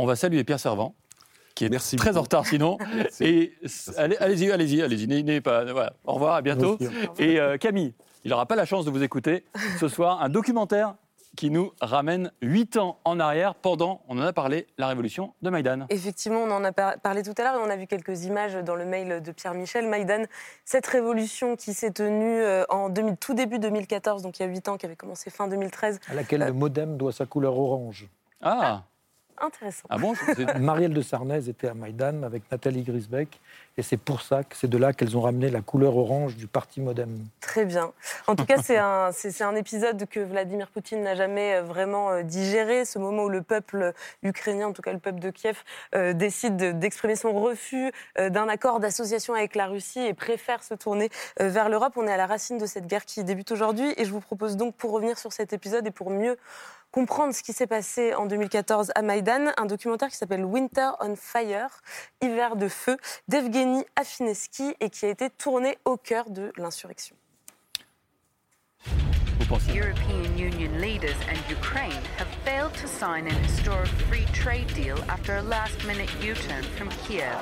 [0.00, 0.94] on va saluer Pierre Servant,
[1.54, 2.78] qui est très en retard sinon.
[3.20, 3.52] Et
[3.96, 5.64] allez-y, allez-y, allez-y, pas.
[6.04, 6.78] Au revoir, à bientôt.
[7.18, 7.92] Et euh, Camille,
[8.24, 9.44] il n'aura pas la chance de vous écouter
[9.78, 10.22] ce soir.
[10.22, 10.94] Un documentaire
[11.36, 15.50] qui nous ramène huit ans en arrière pendant, on en a parlé, la révolution de
[15.50, 15.86] Maïdan.
[15.88, 18.74] Effectivement, on en a parlé tout à l'heure et on a vu quelques images dans
[18.74, 19.88] le mail de Pierre Michel.
[19.88, 20.24] Maïdan,
[20.64, 24.68] cette révolution qui s'est tenue euh, en tout début 2014, donc il y a huit
[24.68, 26.00] ans, qui avait commencé fin 2013.
[26.08, 28.08] À laquelle le euh, modem doit sa couleur orange.
[28.42, 28.84] Ah
[29.40, 29.86] intéressant.
[29.88, 30.14] Ah bon
[30.58, 33.40] Marielle de Sarnez était à Maïdan avec Nathalie Grisbeck,
[33.76, 36.46] et c'est pour ça que c'est de là qu'elles ont ramené la couleur orange du
[36.46, 37.24] parti Modem.
[37.40, 37.92] Très bien.
[38.26, 42.10] En tout cas, c'est un, c'est, un épisode que Vladimir Poutine n'a jamais euh, vraiment
[42.10, 45.62] euh, digéré, ce moment où le peuple ukrainien, en tout cas le peuple de Kiev,
[45.94, 51.08] euh, décide d'exprimer son refus d'un accord d'association avec la Russie et préfère se tourner
[51.38, 51.94] vers l'Europe.
[51.96, 54.56] On est à la racine de cette guerre qui débute aujourd'hui, et je vous propose
[54.56, 56.36] donc, pour revenir sur cet épisode et pour mieux
[56.92, 61.14] comprendre ce qui s'est passé en 2014 à Maïdan, un documentaire qui s'appelle Winter on
[61.16, 61.82] Fire,
[62.20, 62.96] Hiver de feu,
[63.28, 67.16] d'Evgeny Afineski et qui a été tourné au cœur de l'insurrection.
[69.74, 75.36] European Union leaders and Ukraine have failed to sign an historic free trade deal after
[75.38, 77.36] a last-minute U-turn from Kiev.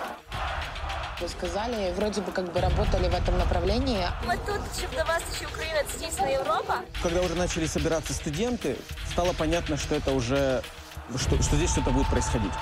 [1.20, 4.06] Вы сказали, вроде бы как бы работали в этом направлении.
[4.24, 6.76] Мы тут, чем до вас еще Украина, это единственная Европа.
[7.02, 8.76] Когда уже начали собираться студенты,
[9.10, 10.62] стало понятно, что это уже,
[11.16, 12.52] что, что здесь что-то будет происходить.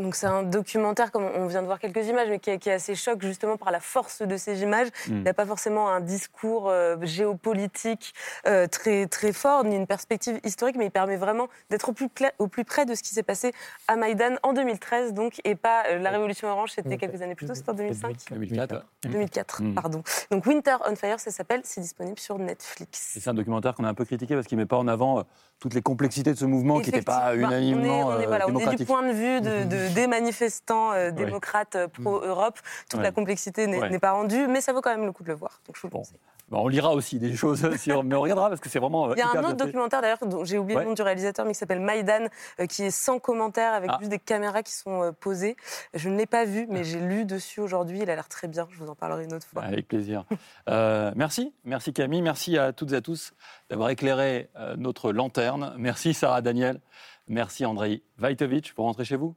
[0.00, 2.94] Donc c'est un documentaire, comme on vient de voir quelques images, mais qui est, assez
[2.94, 4.88] choc justement par la force de ces images.
[5.08, 5.16] Mm.
[5.16, 8.14] Il n'y a pas forcément un discours euh, géopolitique
[8.46, 12.08] euh, très, très fort, ni une perspective historique, mais il permet vraiment d'être au plus,
[12.38, 13.52] au plus près de ce qui s'est passé
[13.88, 17.46] à Maïdan en 2013, donc, et pas euh, la Révolution Orange, c'était quelques années plus
[17.46, 18.86] tôt, c'était en 2005 2004.
[19.04, 20.02] 2004, pardon.
[20.30, 23.16] Donc Winter on Fire, ça s'appelle, c'est disponible sur Netflix.
[23.18, 25.24] C'est un documentaire qu'on a un peu critiqué parce qu'il ne met pas en avant
[25.58, 28.84] toutes les complexités de ce mouvement qui n'était pas unanimement on est, on est, du
[28.84, 32.58] point de vue de des manifestants euh, démocrates euh, pro-Europe.
[32.88, 35.34] Toute la complexité n'est pas rendue, mais ça vaut quand même le coup de le
[35.34, 35.60] voir.
[35.66, 36.02] Donc je vous le
[36.50, 39.10] bah, on lira aussi des choses, sur, mais on regardera parce que c'est vraiment.
[39.10, 41.46] Euh, Il y a un autre documentaire d'ailleurs dont j'ai oublié le nom du réalisateur,
[41.46, 42.26] mais qui s'appelle Maïdan,
[42.68, 43.98] qui est sans commentaire avec ah.
[44.00, 45.56] juste des caméras qui sont posées.
[45.94, 48.00] Je ne l'ai pas vu, mais j'ai lu dessus aujourd'hui.
[48.02, 48.66] Il a l'air très bien.
[48.72, 49.62] Je vous en parlerai une autre fois.
[49.62, 50.24] Avec plaisir.
[50.66, 53.32] merci, merci Camille, merci à toutes et à tous
[53.68, 55.72] d'avoir éclairé notre lanterne.
[55.78, 56.80] Merci Sarah Daniel,
[57.28, 59.36] merci Andrei Vajtovic pour rentrer chez vous.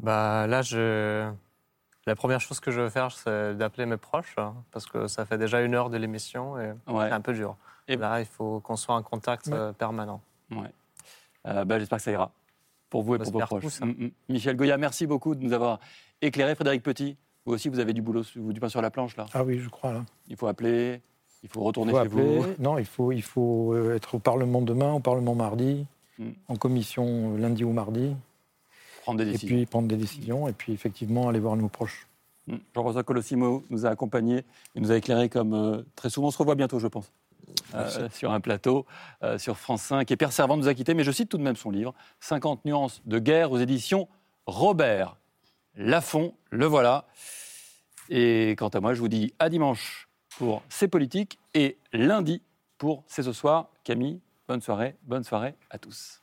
[0.00, 1.30] Bah là, je...
[2.06, 5.24] la première chose que je veux faire, c'est d'appeler mes proches, hein, parce que ça
[5.26, 7.56] fait déjà une heure de l'émission et c'est un peu dur.
[7.88, 10.20] Et là, il faut qu'on soit en contact euh, permanent.
[10.50, 10.70] Ouais.
[11.46, 12.30] Euh, bah, J'espère que ça ira
[12.90, 13.80] pour vous et pour vos proches.
[13.80, 14.10] Mm, mm.
[14.28, 15.80] Michel Goya, merci beaucoup de nous avoir
[16.20, 16.54] éclairé.
[16.54, 19.26] Frédéric Petit, vous aussi, vous avez du boulot, du pain sur la planche là.
[19.32, 20.04] Ah oui, je crois là.
[20.28, 21.00] Il faut appeler,
[21.42, 22.44] il faut retourner chez vous.
[22.58, 25.86] Non, il faut, il faut euh, être au Parlement demain, au Parlement mardi,
[26.18, 26.30] mm.
[26.48, 28.14] en commission lundi ou mardi.
[29.16, 32.06] Et puis prendre des décisions, et puis effectivement aller voir nos proches.
[32.46, 32.56] Hmm.
[32.74, 34.44] Jean-François Colossimo nous a accompagnés,
[34.74, 36.28] il nous a éclairé comme euh, très souvent.
[36.28, 37.12] On se revoit bientôt, je pense,
[37.74, 38.86] euh, sur un plateau,
[39.22, 40.10] euh, sur France 5.
[40.10, 42.64] Et Pierre Servant nous a quittés, mais je cite tout de même son livre, 50
[42.64, 44.08] nuances de guerre aux éditions
[44.46, 45.16] Robert
[45.76, 46.34] Laffont.
[46.50, 47.06] Le voilà.
[48.08, 52.42] Et quant à moi, je vous dis à dimanche pour C'est politique et lundi
[52.78, 53.68] pour C'est ce soir.
[53.84, 56.22] Camille, bonne soirée, bonne soirée à tous.